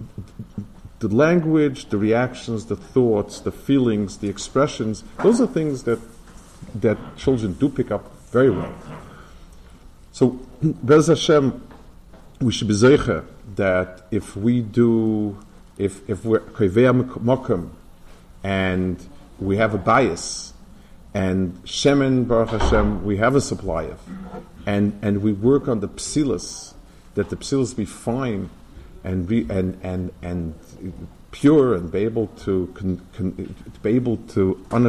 the 0.98 1.08
language, 1.08 1.86
the 1.90 1.98
reactions, 1.98 2.66
the 2.66 2.76
thoughts, 2.76 3.40
the 3.40 3.52
feelings, 3.52 4.18
the 4.18 4.28
expressions, 4.28 5.04
those 5.22 5.40
are 5.40 5.46
things 5.46 5.82
that, 5.84 6.00
that 6.74 6.98
children 7.16 7.52
do 7.54 7.68
pick 7.68 7.90
up 7.90 8.10
very 8.30 8.50
well. 8.50 8.74
So, 10.12 10.40
Bez 10.62 11.08
Hashem, 11.08 11.62
we 12.40 12.52
should 12.52 12.68
be 12.68 12.74
zeicher 12.74 13.24
that 13.56 14.06
if 14.10 14.36
we 14.36 14.60
do 14.62 15.38
if, 15.78 16.08
if 16.08 16.24
we're 16.24 16.40
mokum 16.40 17.70
and 18.42 19.04
we 19.38 19.56
have 19.56 19.74
a 19.74 19.78
bias, 19.78 20.52
and 21.14 21.54
shemen 21.64 22.26
Baruch 22.28 22.60
Hashem, 22.60 23.04
we 23.04 23.16
have 23.16 23.34
a 23.34 23.40
supply 23.40 23.84
of, 23.84 24.00
and, 24.66 24.98
and 25.02 25.22
we 25.22 25.32
work 25.32 25.68
on 25.68 25.80
the 25.80 25.88
psilas, 25.88 26.74
that 27.14 27.30
the 27.30 27.36
psilas 27.36 27.74
be 27.76 27.84
fine 27.84 28.50
and 29.04 29.26
be, 29.26 29.46
and, 29.48 29.78
and, 29.82 30.12
and 30.22 30.54
pure 31.30 31.74
and 31.74 31.90
be 31.90 32.00
able 32.00 32.28
to, 32.44 32.72
con, 32.74 33.00
con, 33.14 33.54
be 33.82 33.90
able 33.90 34.16
to, 34.28 34.64
in 34.72 34.86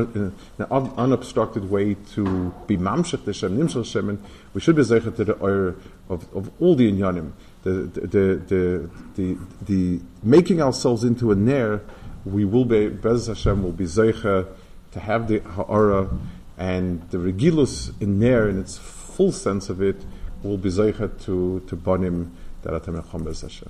an 0.60 0.70
unobstructed 0.70 1.70
way, 1.70 1.96
to 2.14 2.54
be 2.68 2.78
mamshech 2.78 3.34
Shem, 3.34 3.58
nimshel 3.58 3.84
shemen, 3.84 4.18
we 4.54 4.62
should 4.62 4.76
be 4.76 4.82
zeichet 4.82 5.16
to 5.16 5.26
the 5.26 5.38
oir 5.40 5.76
of, 6.10 6.34
of 6.34 6.50
all 6.62 6.76
the 6.76 6.92
inyanim 6.92 7.32
the, 7.68 8.08
the, 8.08 8.36
the, 8.48 8.90
the, 9.16 9.38
the, 9.62 10.02
making 10.24 10.62
ourselves 10.62 11.04
into 11.04 11.32
a 11.32 11.36
ner, 11.36 11.82
we 12.26 12.46
will 12.46 12.66
be, 12.66 12.88
Bez 12.90 13.28
Hashem 13.28 13.64
will 13.64 13.72
be 13.72 13.86
Zeicha 13.86 14.48
to 14.92 15.00
have 15.00 15.28
the 15.28 15.40
Ha'ara 15.40 16.10
and 16.58 17.08
the 17.10 17.18
Regilus 17.18 18.00
in 18.02 18.20
ner 18.20 18.50
in 18.50 18.60
its 18.60 18.78
full 18.78 19.32
sense 19.32 19.70
of 19.70 19.82
it 19.82 20.04
will 20.44 20.58
be 20.58 20.70
Zeicha 20.70 21.24
to, 21.26 21.62
to 21.68 21.78
Bonim 21.78 22.32
Atem 22.64 23.02
Echom 23.02 23.24
Bez 23.24 23.42
Hashem. 23.42 23.70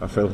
I 0.00 0.06
feel 0.06 0.28